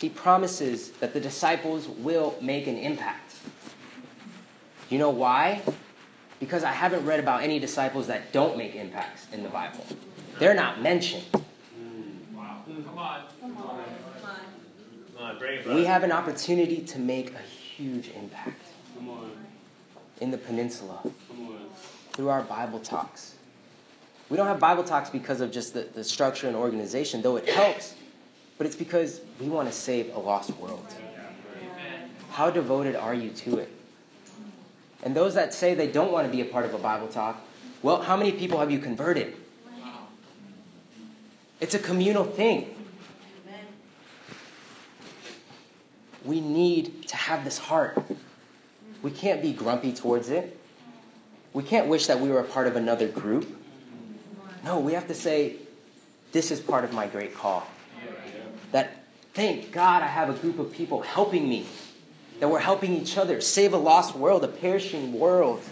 He 0.00 0.08
promises 0.08 0.90
that 0.98 1.14
the 1.14 1.20
disciples 1.20 1.86
will 1.88 2.34
make 2.42 2.66
an 2.66 2.76
impact. 2.76 3.34
You 4.88 4.98
know 4.98 5.10
why? 5.10 5.62
Because 6.40 6.64
I 6.64 6.72
haven't 6.72 7.06
read 7.06 7.20
about 7.20 7.42
any 7.42 7.60
disciples 7.60 8.08
that 8.08 8.32
don't 8.32 8.58
make 8.58 8.74
impacts 8.74 9.28
in 9.32 9.44
the 9.44 9.48
Bible. 9.48 9.86
They're 10.40 10.54
not 10.54 10.82
mentioned. 10.82 11.24
Mm, 11.32 12.34
wow. 12.34 12.62
Come 12.66 12.98
on. 12.98 13.22
Come 13.40 13.56
on, 15.18 15.38
bring 15.38 15.60
it 15.60 15.66
We 15.66 15.84
have 15.84 16.02
an 16.02 16.12
opportunity 16.12 16.80
to 16.80 16.98
make 16.98 17.32
a 17.34 17.38
huge 17.38 18.08
impact 18.08 18.40
Come 18.40 18.54
on. 18.54 18.59
In 20.20 20.30
the 20.30 20.38
peninsula 20.38 21.00
through 22.12 22.28
our 22.28 22.42
Bible 22.42 22.78
talks. 22.78 23.34
We 24.28 24.36
don't 24.36 24.46
have 24.46 24.60
Bible 24.60 24.84
talks 24.84 25.10
because 25.10 25.40
of 25.40 25.50
just 25.50 25.74
the, 25.74 25.88
the 25.94 26.04
structure 26.04 26.46
and 26.46 26.56
organization, 26.56 27.22
though 27.22 27.36
it 27.36 27.48
helps, 27.48 27.94
but 28.58 28.66
it's 28.66 28.76
because 28.76 29.20
we 29.40 29.48
want 29.48 29.68
to 29.68 29.74
save 29.74 30.14
a 30.14 30.18
lost 30.18 30.50
world. 30.58 30.86
How 32.30 32.50
devoted 32.50 32.94
are 32.94 33.14
you 33.14 33.30
to 33.30 33.58
it? 33.58 33.68
And 35.02 35.16
those 35.16 35.34
that 35.34 35.54
say 35.54 35.74
they 35.74 35.90
don't 35.90 36.12
want 36.12 36.26
to 36.26 36.32
be 36.32 36.42
a 36.42 36.44
part 36.44 36.64
of 36.64 36.74
a 36.74 36.78
Bible 36.78 37.08
talk, 37.08 37.42
well, 37.82 38.02
how 38.02 38.16
many 38.16 38.32
people 38.32 38.60
have 38.60 38.70
you 38.70 38.78
converted? 38.78 39.34
It's 41.60 41.74
a 41.74 41.78
communal 41.78 42.24
thing. 42.24 42.74
We 46.24 46.40
need 46.40 47.08
to 47.08 47.16
have 47.16 47.44
this 47.44 47.58
heart. 47.58 47.98
We 49.02 49.10
can't 49.10 49.40
be 49.40 49.52
grumpy 49.52 49.92
towards 49.92 50.28
it. 50.28 50.58
We 51.52 51.62
can't 51.62 51.88
wish 51.88 52.06
that 52.06 52.20
we 52.20 52.28
were 52.28 52.40
a 52.40 52.44
part 52.44 52.66
of 52.66 52.76
another 52.76 53.08
group. 53.08 53.56
No, 54.64 54.78
we 54.78 54.92
have 54.92 55.08
to 55.08 55.14
say, 55.14 55.56
this 56.32 56.50
is 56.50 56.60
part 56.60 56.84
of 56.84 56.92
my 56.92 57.06
great 57.06 57.34
call. 57.34 57.66
That, 58.72 59.04
thank 59.34 59.72
God 59.72 60.02
I 60.02 60.06
have 60.06 60.28
a 60.28 60.34
group 60.34 60.58
of 60.58 60.72
people 60.72 61.00
helping 61.00 61.48
me. 61.48 61.66
That 62.38 62.48
we're 62.48 62.60
helping 62.60 62.94
each 62.94 63.18
other 63.18 63.40
save 63.40 63.72
a 63.72 63.78
lost 63.78 64.14
world, 64.14 64.44
a 64.44 64.48
perishing 64.48 65.12
world. 65.12 65.62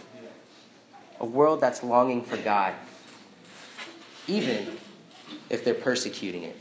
A 1.21 1.27
world 1.27 1.61
that's 1.61 1.83
longing 1.83 2.23
for 2.23 2.37
God. 2.39 2.75
Even 4.27 4.79
if 5.51 5.65
they're 5.65 5.75
persecuting 5.75 6.45
it. 6.45 6.57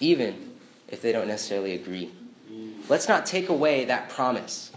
Even 0.00 0.52
if 0.88 1.00
they 1.00 1.12
don't 1.12 1.28
necessarily 1.28 1.74
agree. 1.74 2.12
Let's 2.88 3.08
not 3.08 3.26
take 3.26 3.48
away 3.48 3.86
that 3.86 4.08
promise 4.10 4.72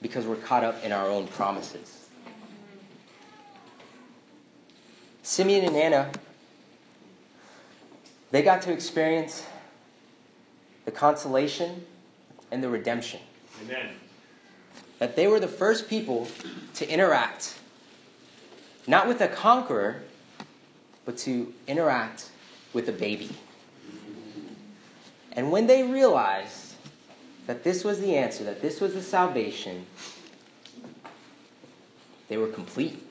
because 0.00 0.26
we're 0.26 0.36
caught 0.36 0.64
up 0.64 0.84
in 0.84 0.92
our 0.92 1.08
own 1.08 1.26
promises. 1.28 2.08
Simeon 5.22 5.66
and 5.66 5.76
Anna, 5.76 6.10
they 8.30 8.42
got 8.42 8.62
to 8.62 8.72
experience 8.72 9.44
the 10.84 10.90
consolation 10.90 11.84
and 12.50 12.62
the 12.62 12.68
redemption. 12.68 13.20
Amen. 13.64 13.90
That 14.98 15.16
they 15.16 15.26
were 15.26 15.40
the 15.40 15.48
first 15.48 15.88
people 15.88 16.28
to 16.74 16.88
interact, 16.88 17.58
not 18.86 19.06
with 19.06 19.20
a 19.20 19.28
conqueror, 19.28 20.02
but 21.04 21.18
to 21.18 21.52
interact 21.66 22.30
with 22.72 22.88
a 22.88 22.92
baby. 22.92 23.30
And 25.32 25.52
when 25.52 25.66
they 25.66 25.82
realized 25.82 26.67
that 27.48 27.64
this 27.64 27.82
was 27.82 27.98
the 27.98 28.14
answer, 28.14 28.44
that 28.44 28.60
this 28.60 28.78
was 28.78 28.92
the 28.92 29.00
salvation, 29.00 29.86
they 32.28 32.36
were 32.36 32.46
complete. 32.48 33.02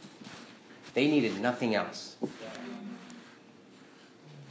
They 0.93 1.07
needed 1.07 1.41
nothing 1.41 1.73
else. 1.73 2.15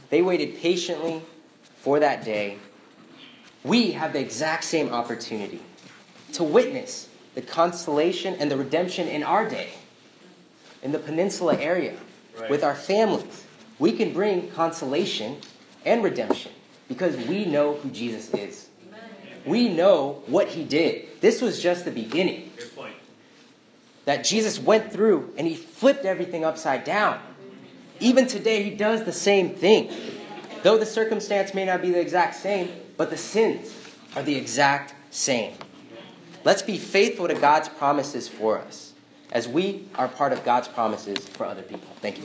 They 0.09 0.21
waited 0.21 0.57
patiently 0.57 1.21
for 1.77 2.01
that 2.01 2.25
day. 2.25 2.57
We 3.63 3.91
have 3.91 4.11
the 4.11 4.19
exact 4.19 4.65
same 4.65 4.89
opportunity 4.89 5.61
to 6.33 6.43
witness 6.43 7.07
the 7.35 7.41
consolation 7.41 8.33
and 8.41 8.51
the 8.51 8.57
redemption 8.57 9.07
in 9.07 9.23
our 9.23 9.47
day, 9.47 9.69
in 10.83 10.91
the 10.91 10.99
peninsula 10.99 11.55
area, 11.57 11.95
Right. 12.37 12.49
with 12.49 12.61
our 12.61 12.75
families. 12.75 13.45
We 13.79 13.93
can 13.93 14.11
bring 14.11 14.51
consolation 14.51 15.37
and 15.85 16.03
redemption 16.03 16.51
because 16.89 17.15
we 17.27 17.45
know 17.45 17.75
who 17.75 17.89
Jesus 17.89 18.33
is. 18.33 18.66
We 19.45 19.69
know 19.69 20.23
what 20.27 20.47
he 20.47 20.63
did. 20.63 21.21
This 21.21 21.41
was 21.41 21.61
just 21.61 21.85
the 21.85 21.91
beginning. 21.91 22.51
Good 22.57 22.75
point. 22.75 22.95
That 24.05 24.23
Jesus 24.23 24.59
went 24.59 24.91
through 24.91 25.33
and 25.37 25.47
he 25.47 25.55
flipped 25.55 26.05
everything 26.05 26.43
upside 26.43 26.83
down. 26.83 27.19
Even 27.99 28.27
today, 28.27 28.63
he 28.63 28.71
does 28.71 29.03
the 29.03 29.13
same 29.13 29.55
thing. 29.55 29.91
Though 30.63 30.77
the 30.77 30.85
circumstance 30.85 31.53
may 31.53 31.65
not 31.65 31.81
be 31.81 31.91
the 31.91 31.99
exact 31.99 32.35
same, 32.35 32.69
but 32.95 33.09
the 33.09 33.17
sins 33.17 33.73
are 34.15 34.23
the 34.23 34.35
exact 34.35 34.93
same. 35.11 35.53
Let's 36.43 36.61
be 36.61 36.77
faithful 36.77 37.27
to 37.27 37.33
God's 37.33 37.69
promises 37.69 38.27
for 38.27 38.59
us 38.59 38.93
as 39.31 39.47
we 39.47 39.87
are 39.95 40.07
part 40.07 40.33
of 40.33 40.43
God's 40.45 40.67
promises 40.67 41.27
for 41.27 41.45
other 41.45 41.61
people. 41.61 41.89
Thank 42.01 42.17
you. 42.17 42.23